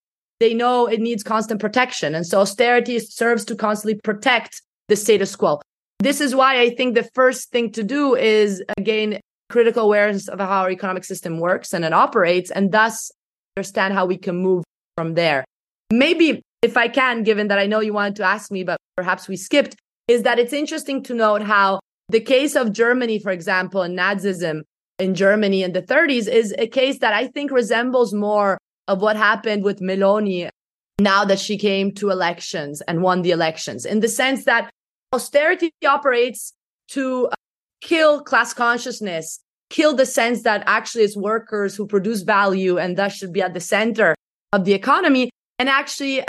they 0.40 0.54
know 0.54 0.86
it 0.86 1.00
needs 1.00 1.22
constant 1.22 1.60
protection. 1.60 2.14
And 2.14 2.26
so 2.26 2.40
austerity 2.40 2.98
serves 3.00 3.44
to 3.46 3.56
constantly 3.56 4.00
protect 4.02 4.62
the 4.88 4.96
status 4.96 5.34
quo. 5.36 5.60
This 6.00 6.20
is 6.20 6.34
why 6.34 6.60
I 6.60 6.70
think 6.70 6.94
the 6.94 7.08
first 7.14 7.50
thing 7.50 7.72
to 7.72 7.82
do 7.82 8.14
is 8.14 8.62
again 8.76 9.20
critical 9.50 9.84
awareness 9.84 10.28
of 10.28 10.38
how 10.38 10.62
our 10.62 10.70
economic 10.70 11.04
system 11.04 11.40
works 11.40 11.72
and 11.72 11.84
it 11.84 11.92
operates, 11.92 12.50
and 12.50 12.70
thus 12.70 13.10
understand 13.56 13.94
how 13.94 14.06
we 14.06 14.16
can 14.16 14.36
move 14.36 14.62
from 14.96 15.14
there. 15.14 15.44
Maybe 15.92 16.42
if 16.62 16.76
I 16.76 16.88
can, 16.88 17.22
given 17.22 17.48
that 17.48 17.58
I 17.58 17.66
know 17.66 17.80
you 17.80 17.92
wanted 17.92 18.16
to 18.16 18.24
ask 18.24 18.50
me, 18.50 18.62
but 18.62 18.76
perhaps 18.96 19.26
we 19.26 19.36
skipped, 19.36 19.76
is 20.06 20.22
that 20.22 20.38
it's 20.38 20.52
interesting 20.52 21.02
to 21.04 21.14
note 21.14 21.42
how 21.42 21.80
the 22.08 22.20
case 22.20 22.56
of 22.56 22.72
Germany, 22.72 23.18
for 23.18 23.30
example, 23.30 23.82
and 23.82 23.98
Nazism 23.98 24.62
in 24.98 25.14
Germany 25.14 25.62
in 25.62 25.72
the 25.72 25.82
30s 25.82 26.28
is 26.28 26.54
a 26.58 26.66
case 26.66 26.98
that 26.98 27.14
I 27.14 27.26
think 27.28 27.50
resembles 27.50 28.12
more 28.12 28.58
of 28.86 29.00
what 29.00 29.16
happened 29.16 29.64
with 29.64 29.80
Meloni 29.80 30.48
now 31.00 31.24
that 31.24 31.38
she 31.38 31.56
came 31.56 31.92
to 31.92 32.10
elections 32.10 32.82
and 32.82 33.02
won 33.02 33.22
the 33.22 33.30
elections, 33.30 33.84
in 33.84 34.00
the 34.00 34.08
sense 34.08 34.44
that 34.44 34.70
austerity 35.12 35.72
operates 35.86 36.52
to 36.88 37.26
uh, 37.26 37.34
kill 37.80 38.22
class 38.22 38.52
consciousness, 38.52 39.40
kill 39.70 39.94
the 39.94 40.06
sense 40.06 40.42
that 40.42 40.62
actually 40.66 41.04
it's 41.04 41.16
workers 41.16 41.76
who 41.76 41.86
produce 41.86 42.22
value 42.22 42.78
and 42.78 42.96
thus 42.96 43.14
should 43.16 43.32
be 43.32 43.42
at 43.42 43.54
the 43.54 43.60
center 43.60 44.14
of 44.52 44.64
the 44.64 44.72
economy, 44.72 45.30
and 45.58 45.68
actually 45.68 46.24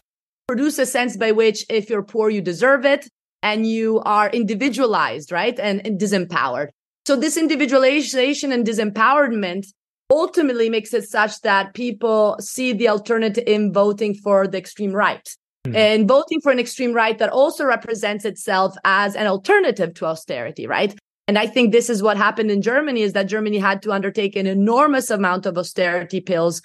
produce 0.47 0.79
a 0.79 0.85
sense 0.85 1.15
by 1.15 1.31
which 1.31 1.65
if 1.69 1.89
you're 1.89 2.03
poor, 2.03 2.29
you 2.29 2.41
deserve 2.41 2.85
it 2.85 3.07
and 3.41 3.67
you 3.67 4.01
are 4.05 4.29
individualized, 4.29 5.31
right? 5.31 5.57
And, 5.59 5.85
and 5.85 5.99
disempowered. 5.99 6.69
So 7.05 7.15
this 7.15 7.37
individualization 7.37 8.51
and 8.51 8.65
disempowerment 8.65 9.67
ultimately 10.11 10.69
makes 10.69 10.93
it 10.93 11.07
such 11.07 11.39
that 11.41 11.73
people 11.73 12.35
see 12.39 12.73
the 12.73 12.89
alternative 12.89 13.43
in 13.47 13.71
voting 13.71 14.15
for 14.15 14.47
the 14.47 14.57
extreme 14.57 14.91
right. 14.91 15.27
Mm. 15.67 15.75
And 15.75 16.07
voting 16.07 16.41
for 16.41 16.51
an 16.51 16.59
extreme 16.59 16.93
right 16.93 17.17
that 17.17 17.29
also 17.29 17.65
represents 17.65 18.25
itself 18.25 18.75
as 18.85 19.15
an 19.15 19.27
alternative 19.27 19.93
to 19.95 20.05
austerity, 20.05 20.67
right? 20.67 20.97
And 21.27 21.37
I 21.37 21.45
think 21.45 21.71
this 21.71 21.89
is 21.89 22.01
what 22.01 22.17
happened 22.17 22.49
in 22.49 22.61
Germany 22.61 23.01
is 23.01 23.13
that 23.13 23.27
Germany 23.27 23.59
had 23.59 23.81
to 23.83 23.91
undertake 23.91 24.35
an 24.35 24.47
enormous 24.47 25.09
amount 25.09 25.45
of 25.45 25.57
austerity 25.57 26.21
pills 26.21 26.61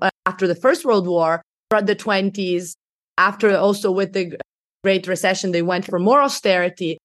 uh, 0.00 0.10
after 0.26 0.46
the 0.46 0.54
First 0.54 0.84
World 0.84 1.08
War, 1.08 1.42
throughout 1.70 1.86
the 1.86 1.96
20s, 1.96 2.74
after 3.18 3.56
also 3.56 3.90
with 3.90 4.12
the 4.12 4.36
Great 4.84 5.06
Recession, 5.06 5.52
they 5.52 5.62
went 5.62 5.86
for 5.86 5.98
more 5.98 6.20
austerity. 6.20 6.98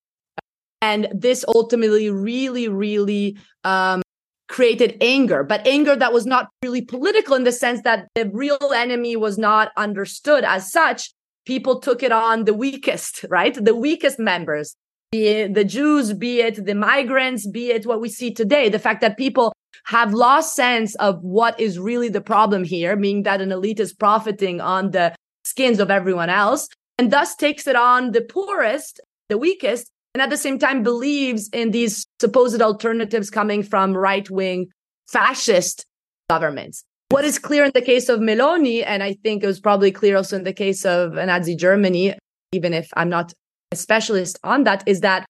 And 0.82 1.08
this 1.14 1.44
ultimately 1.48 2.10
really, 2.10 2.68
really 2.68 3.38
um, 3.64 4.02
created 4.48 4.98
anger, 5.02 5.44
but 5.44 5.66
anger 5.66 5.96
that 5.96 6.14
was 6.14 6.26
not 6.26 6.50
really 6.64 6.82
political 6.82 7.36
in 7.36 7.44
the 7.44 7.52
sense 7.52 7.82
that 7.84 8.08
the 8.16 8.30
real 8.34 8.72
enemy 8.76 9.16
was 9.16 9.38
not 9.38 9.72
understood 9.78 10.44
as 10.44 10.72
such. 10.72 11.12
People 11.50 11.80
took 11.80 12.04
it 12.04 12.12
on 12.12 12.46
the 12.46 12.54
weakest, 12.54 13.26
right? 13.28 13.56
The 13.56 13.74
weakest 13.74 14.20
members, 14.20 14.76
be 15.12 15.26
it 15.30 15.56
the 15.56 15.64
Jews, 15.64 16.14
be 16.14 16.42
it 16.42 16.64
the 16.64 16.76
migrants, 16.76 17.48
be 17.48 17.72
it 17.72 17.88
what 17.88 18.02
we 18.02 18.08
see 18.08 18.32
today. 18.32 18.70
The 18.70 18.78
fact 18.78 19.02
that 19.02 19.18
people 19.18 19.52
have 19.86 20.14
lost 20.14 20.56
sense 20.56 20.94
of 20.98 21.24
what 21.24 21.60
is 21.60 21.80
really 21.80 22.08
the 22.08 22.22
problem 22.22 22.64
here, 22.64 22.96
meaning 22.96 23.24
that 23.24 23.42
an 23.42 23.52
elite 23.52 23.80
is 23.80 23.96
profiting 23.96 24.62
on 24.62 24.92
the 24.92 25.16
skins 25.44 25.80
of 25.80 25.90
everyone 25.90 26.30
else 26.30 26.68
and 27.00 27.10
thus 27.12 27.36
takes 27.36 27.66
it 27.66 27.76
on 27.76 28.12
the 28.12 28.22
poorest, 28.22 29.02
the 29.30 29.38
weakest, 29.40 29.90
and 30.14 30.22
at 30.22 30.30
the 30.30 30.38
same 30.38 30.60
time 30.60 30.84
believes 30.84 31.50
in 31.52 31.72
these 31.72 32.06
supposed 32.22 32.62
alternatives 32.62 33.32
coming 33.32 33.64
from 33.64 33.98
right 33.98 34.30
wing 34.30 34.68
fascist 35.08 35.84
governments. 36.30 36.84
What 37.10 37.26
is 37.26 37.40
clear 37.40 37.66
in 37.66 37.72
the 37.74 37.82
case 37.82 38.08
of 38.08 38.20
Meloni, 38.20 38.84
and 38.86 39.02
I 39.02 39.14
think 39.14 39.44
it 39.44 39.48
was 39.48 39.60
probably 39.60 39.92
clear 39.92 40.16
also 40.16 40.36
in 40.36 40.44
the 40.44 40.54
case 40.54 40.86
of 40.86 41.14
Nazi 41.14 41.56
Germany, 41.56 42.16
even 42.52 42.74
if 42.74 42.90
I'm 42.96 43.10
not 43.10 43.34
a 43.72 43.76
specialist 43.76 44.40
on 44.44 44.64
that, 44.64 44.84
is 44.88 45.02
that 45.02 45.26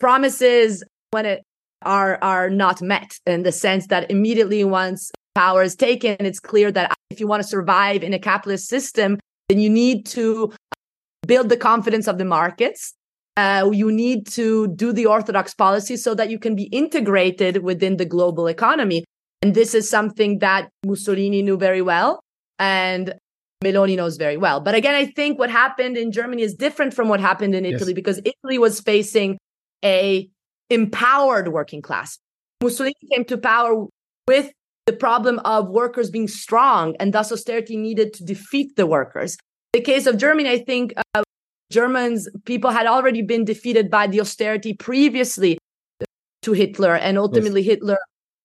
promises 0.00 0.82
when 1.10 1.26
it 1.26 1.42
are 1.82 2.18
are 2.22 2.50
not 2.50 2.82
met 2.82 3.18
in 3.26 3.42
the 3.44 3.52
sense 3.52 3.86
that 3.86 4.10
immediately 4.10 4.64
once 4.64 5.10
power 5.34 5.62
is 5.62 5.76
taken, 5.76 6.16
it's 6.20 6.40
clear 6.40 6.72
that 6.72 6.92
if 7.10 7.20
you 7.20 7.26
want 7.26 7.42
to 7.42 7.48
survive 7.48 8.02
in 8.02 8.12
a 8.12 8.18
capitalist 8.18 8.68
system, 8.68 9.18
then 9.48 9.60
you 9.60 9.70
need 9.70 10.06
to 10.06 10.52
build 11.26 11.50
the 11.50 11.56
confidence 11.56 12.08
of 12.08 12.18
the 12.18 12.24
markets 12.24 12.94
uh, 13.38 13.70
you 13.72 13.92
need 13.92 14.26
to 14.26 14.66
do 14.74 14.92
the 14.92 15.06
orthodox 15.06 15.54
policy 15.54 15.96
so 15.96 16.12
that 16.12 16.28
you 16.28 16.40
can 16.40 16.56
be 16.56 16.64
integrated 16.64 17.62
within 17.62 17.96
the 17.96 18.04
global 18.04 18.48
economy. 18.48 19.04
And 19.42 19.54
this 19.54 19.74
is 19.74 19.88
something 19.88 20.40
that 20.40 20.70
Mussolini 20.84 21.42
knew 21.42 21.56
very 21.56 21.82
well 21.82 22.20
and 22.58 23.14
Meloni 23.62 23.96
knows 23.96 24.16
very 24.16 24.36
well. 24.36 24.60
But 24.60 24.74
again, 24.74 24.94
I 24.94 25.06
think 25.06 25.38
what 25.38 25.50
happened 25.50 25.96
in 25.96 26.12
Germany 26.12 26.42
is 26.42 26.54
different 26.54 26.94
from 26.94 27.08
what 27.08 27.20
happened 27.20 27.54
in 27.54 27.64
Italy 27.64 27.92
yes. 27.92 27.94
because 27.94 28.20
Italy 28.24 28.58
was 28.58 28.80
facing 28.80 29.38
a 29.84 30.28
empowered 30.70 31.48
working 31.48 31.82
class. 31.82 32.18
Mussolini 32.62 32.94
came 33.12 33.24
to 33.26 33.38
power 33.38 33.86
with 34.26 34.52
the 34.86 34.92
problem 34.92 35.38
of 35.40 35.68
workers 35.68 36.10
being 36.10 36.28
strong 36.28 36.96
and 36.98 37.12
thus 37.12 37.30
austerity 37.30 37.76
needed 37.76 38.12
to 38.14 38.24
defeat 38.24 38.74
the 38.76 38.86
workers. 38.86 39.36
The 39.72 39.80
case 39.80 40.06
of 40.06 40.16
Germany, 40.16 40.48
I 40.48 40.58
think, 40.58 40.94
uh, 41.14 41.22
Germans, 41.70 42.28
people 42.46 42.70
had 42.70 42.86
already 42.86 43.22
been 43.22 43.44
defeated 43.44 43.90
by 43.90 44.06
the 44.06 44.20
austerity 44.20 44.72
previously 44.72 45.58
to 46.42 46.52
Hitler, 46.52 46.94
and 46.94 47.18
ultimately 47.18 47.60
yes. 47.60 47.74
Hitler 47.74 47.98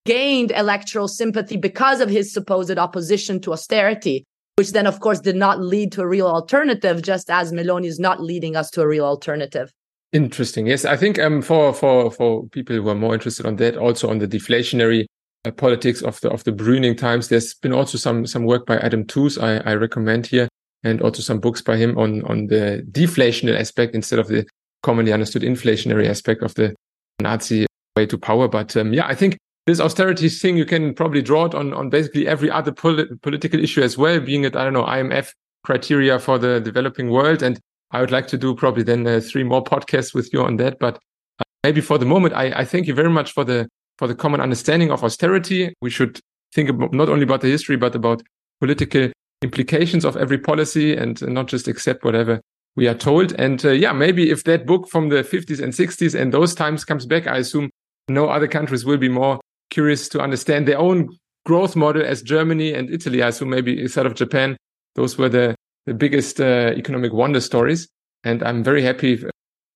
gained 0.06 0.52
electoral 0.52 1.08
sympathy 1.08 1.58
because 1.58 2.02
of 2.02 2.10
his 2.10 2.34
supposed 2.34 2.78
opposition 2.78 3.40
to 3.42 3.54
austerity, 3.54 4.26
which 4.56 4.72
then, 4.72 4.88
of 4.88 5.00
course, 5.00 5.20
did 5.20 5.36
not 5.36 5.62
lead 5.62 5.92
to 5.94 6.02
a 6.02 6.08
real 6.08 6.28
alternative, 6.28 7.02
just 7.02 7.30
as 7.30 7.52
Meloni 7.52 7.86
is 7.86 8.00
not 8.00 8.22
leading 8.22 8.56
us 8.56 8.70
to 8.72 8.82
a 8.82 8.88
real 8.88 9.06
alternative. 9.06 9.72
Interesting. 10.12 10.68
Yes, 10.68 10.86
I 10.86 10.96
think 10.96 11.18
um, 11.18 11.42
for 11.42 11.74
for 11.74 12.12
for 12.12 12.48
people 12.50 12.76
who 12.76 12.88
are 12.88 12.96
more 12.96 13.16
interested 13.16 13.48
on 13.48 13.56
that, 13.56 13.78
also 13.78 14.10
on 14.10 14.20
the 14.20 14.28
deflationary 14.28 15.06
uh, 15.44 15.52
politics 15.52 16.04
of 16.04 16.22
the 16.22 16.30
of 16.30 16.44
the 16.44 16.52
Brüning 16.52 16.96
times, 16.96 17.30
there's 17.30 17.56
been 17.56 17.74
also 17.74 17.98
some 17.98 18.28
some 18.28 18.46
work 18.46 18.68
by 18.68 18.78
Adam 18.78 19.06
Tooze 19.06 19.40
I, 19.40 19.58
I 19.58 19.74
recommend 19.74 20.28
here 20.28 20.48
and 20.84 21.02
also 21.02 21.24
some 21.24 21.40
books 21.40 21.62
by 21.62 21.78
him 21.78 21.98
on 21.98 22.24
on 22.26 22.46
the 22.46 22.86
deflationary 22.92 23.60
aspect 23.60 23.96
instead 23.96 24.20
of 24.20 24.28
the 24.28 24.46
commonly 24.84 25.14
understood 25.14 25.42
inflationary 25.42 26.08
aspect 26.08 26.44
of 26.44 26.54
the 26.54 26.76
Nazi 27.20 27.66
way 27.96 28.06
to 28.06 28.18
power. 28.18 28.48
But 28.48 28.78
um, 28.78 28.94
yeah, 28.94 29.08
I 29.08 29.16
think 29.16 29.38
this 29.66 29.80
austerity 29.80 30.30
thing 30.30 30.58
you 30.58 30.66
can 30.66 30.94
probably 30.94 31.22
draw 31.22 31.46
it 31.46 31.56
on 31.56 31.74
on 31.74 31.90
basically 31.90 32.28
every 32.28 32.52
other 32.52 32.72
pol- 32.72 33.06
political 33.22 33.60
issue 33.60 33.82
as 33.82 33.98
well, 33.98 34.20
being 34.20 34.44
it 34.44 34.56
I 34.56 34.64
don't 34.64 34.74
know 34.74 34.84
IMF 34.84 35.32
criteria 35.64 36.20
for 36.20 36.38
the 36.38 36.60
developing 36.60 37.10
world. 37.10 37.42
And 37.42 37.60
I 37.92 38.02
would 38.02 38.12
like 38.12 38.28
to 38.28 38.38
do 38.38 38.56
probably 38.56 38.84
then 38.84 39.08
uh, 39.08 39.22
three 39.22 39.44
more 39.44 39.64
podcasts 39.64 40.14
with 40.14 40.34
you 40.34 40.42
on 40.44 40.58
that. 40.58 40.80
But 40.80 40.96
uh, 41.40 41.44
maybe 41.64 41.82
for 41.82 41.98
the 41.98 42.06
moment, 42.06 42.34
I, 42.34 42.52
I 42.52 42.66
thank 42.66 42.88
you 42.88 42.94
very 42.94 43.10
much 43.10 43.32
for 43.32 43.44
the 43.44 43.68
for 43.98 44.08
the 44.08 44.16
common 44.16 44.42
understanding 44.42 44.92
of 44.92 45.04
austerity. 45.04 45.74
We 45.82 45.90
should 45.90 46.20
think 46.54 46.70
about 46.70 46.94
not 46.94 47.10
only 47.10 47.24
about 47.24 47.42
the 47.42 47.50
history 47.50 47.78
but 47.78 47.96
about 47.96 48.22
political 48.60 49.12
implications 49.42 50.06
of 50.06 50.16
every 50.18 50.38
policy 50.38 50.96
and 50.96 51.22
not 51.28 51.48
just 51.48 51.68
accept 51.68 52.04
whatever 52.04 52.42
we 52.76 52.88
are 52.88 52.96
told. 52.96 53.34
And 53.34 53.64
uh, 53.66 53.72
yeah, 53.72 53.92
maybe 53.92 54.30
if 54.32 54.44
that 54.46 54.66
book 54.66 54.90
from 54.90 55.10
the 55.10 55.24
50s 55.24 55.62
and 55.62 55.74
60s 55.74 56.20
and 56.20 56.34
those 56.34 56.56
times 56.56 56.86
comes 56.86 57.06
back, 57.06 57.28
I 57.28 57.38
assume 57.38 57.70
no 58.10 58.30
other 58.30 58.48
countries 58.48 58.86
will 58.86 58.98
be 58.98 59.10
more 59.10 59.40
curious 59.74 60.08
to 60.10 60.22
understand 60.22 60.68
their 60.68 60.78
own 60.78 61.10
growth 61.46 61.76
model 61.76 62.04
as 62.06 62.22
Germany 62.22 62.74
and 62.74 62.90
Italy. 62.90 63.22
I 63.24 63.28
assume 63.30 63.50
maybe 63.50 63.82
instead 63.82 64.06
of 64.06 64.14
Japan, 64.14 64.56
those 64.96 65.18
were 65.18 65.30
the, 65.30 65.56
the 65.86 65.94
biggest 65.94 66.40
uh, 66.40 66.72
economic 66.82 67.12
wonder 67.12 67.42
stories. 67.42 67.90
And 68.24 68.44
I'm 68.44 68.64
very 68.64 68.84
happy 68.84 69.14
uh, 69.26 69.30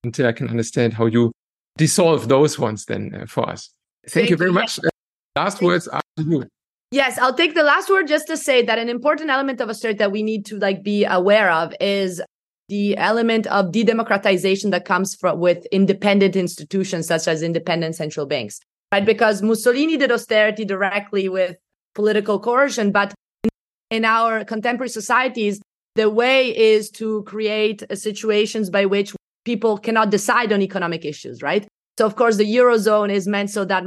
until 0.03 0.27
I 0.27 0.31
can 0.31 0.47
understand 0.49 0.93
how 0.93 1.07
you 1.07 1.31
dissolve 1.77 2.27
those 2.27 2.57
ones 2.57 2.85
then 2.85 3.03
uh, 3.13 3.25
for 3.25 3.49
us. 3.49 3.69
Thank, 4.03 4.13
Thank 4.13 4.29
you 4.29 4.37
very 4.37 4.51
you. 4.51 4.53
much. 4.61 4.79
Uh, 4.79 4.89
last 5.35 5.57
Thank 5.57 5.69
words 5.69 5.87
are 5.87 6.01
to 6.17 6.23
you. 6.23 6.43
Yes, 6.91 7.17
I'll 7.17 7.33
take 7.33 7.53
the 7.53 7.63
last 7.63 7.89
word 7.89 8.07
just 8.07 8.27
to 8.27 8.37
say 8.37 8.63
that 8.63 8.79
an 8.79 8.87
important 8.87 9.29
element 9.29 9.59
of 9.59 9.69
austerity 9.69 9.97
that 9.97 10.11
we 10.11 10.23
need 10.23 10.45
to 10.45 10.57
like 10.57 10.83
be 10.83 11.03
aware 11.03 11.51
of 11.51 11.73
is 11.81 12.21
the 12.69 12.95
element 12.97 13.47
of 13.47 13.71
de-democratization 13.71 14.71
that 14.71 14.85
comes 14.85 15.15
from 15.15 15.39
with 15.39 15.65
independent 15.71 16.35
institutions 16.35 17.07
such 17.07 17.27
as 17.27 17.41
independent 17.41 17.95
central 17.95 18.25
banks, 18.25 18.59
right? 18.91 19.05
Because 19.05 19.41
Mussolini 19.41 19.97
did 19.97 20.11
austerity 20.11 20.65
directly 20.65 21.29
with 21.29 21.55
political 21.95 22.39
coercion, 22.39 22.91
but 22.91 23.13
in 23.89 24.05
our 24.05 24.43
contemporary 24.43 24.89
societies, 24.89 25.61
the 25.95 26.09
way 26.09 26.55
is 26.55 26.89
to 26.91 27.23
create 27.23 27.83
situations 27.93 28.69
by 28.69 28.85
which 28.85 29.13
people 29.45 29.77
cannot 29.77 30.11
decide 30.11 30.53
on 30.53 30.61
economic 30.61 31.05
issues, 31.05 31.41
right? 31.41 31.67
So, 31.97 32.05
of 32.05 32.15
course, 32.15 32.37
the 32.37 32.55
Eurozone 32.55 33.11
is 33.11 33.27
meant 33.27 33.49
so 33.49 33.65
that 33.65 33.83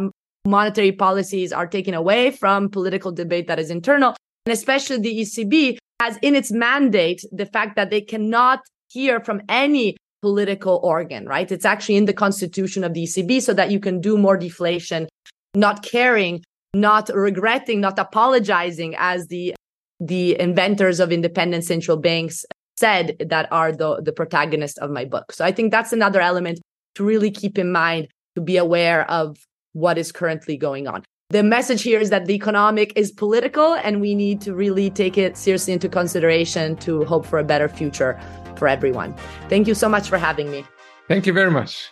monetary 0.47 0.91
policies 0.91 1.53
are 1.53 1.67
taken 1.67 1.95
away 1.95 2.31
from 2.31 2.69
political 2.69 3.13
debate 3.13 3.47
that 3.47 3.61
is 3.61 3.71
internal. 3.71 4.17
And 4.47 4.53
especially 4.53 4.99
the 4.99 5.21
ECB 5.21 5.77
has 6.01 6.19
in 6.23 6.35
its 6.35 6.51
mandate 6.51 7.23
the 7.31 7.47
fact 7.47 7.77
that 7.77 7.91
they 7.91 8.01
cannot 8.01 8.61
hear 8.89 9.21
from 9.21 9.43
any 9.49 9.97
political 10.23 10.81
organ, 10.83 11.27
right? 11.27 11.51
It's 11.51 11.65
actually 11.65 11.97
in 11.97 12.05
the 12.05 12.13
constitution 12.13 12.85
of 12.85 12.95
the 12.95 13.05
ECB 13.05 13.43
so 13.43 13.53
that 13.55 13.71
you 13.71 13.81
can 13.81 14.01
do 14.01 14.19
more 14.19 14.37
deflation, 14.37 15.09
not 15.55 15.83
caring, 15.83 16.45
not 16.75 17.09
regretting, 17.09 17.81
not 17.81 17.99
apologizing 17.99 18.95
as 18.99 19.27
the 19.29 19.55
the 20.03 20.41
inventors 20.41 20.99
of 20.99 21.13
independent 21.13 21.63
central 21.63 21.99
banks 21.99 22.47
said 22.79 23.17
that 23.21 23.47
are 23.53 23.71
the, 23.71 24.01
the 24.01 24.13
protagonist 24.13 24.79
of 24.79 24.91
my 24.91 25.05
book. 25.05 25.31
So 25.31 25.45
I 25.45 25.53
think 25.53 25.71
that's 25.71 25.93
another 25.93 26.21
element 26.21 26.59
to 26.95 27.05
really 27.05 27.31
keep 27.31 27.59
in 27.59 27.71
mind 27.71 28.09
to 28.35 28.41
be 28.41 28.57
aware 28.57 29.09
of 29.11 29.37
what 29.73 29.99
is 29.99 30.11
currently 30.11 30.57
going 30.57 30.89
on. 30.89 31.05
The 31.29 31.45
message 31.45 31.83
here 31.83 32.01
is 32.01 32.11
that 32.11 32.27
the 32.27 32.35
economic 32.35 32.93
is 32.97 33.13
political 33.13 33.75
and 33.75 34.01
we 34.01 34.17
need 34.17 34.41
to 34.41 34.55
really 34.55 34.91
take 34.91 35.17
it 35.17 35.37
seriously 35.37 35.73
into 35.73 35.89
consideration 35.89 36.75
to 36.79 37.05
hope 37.05 37.25
for 37.25 37.39
a 37.39 37.45
better 37.45 37.69
future 37.69 38.19
for 38.59 38.69
everyone. 38.69 39.15
Thank 39.49 39.67
you 39.69 39.75
so 39.75 39.89
much 39.89 40.09
for 40.09 40.19
having 40.19 40.51
me. 40.51 40.65
Thank 41.09 41.27
you 41.27 41.33
very 41.33 41.51
much. 41.51 41.91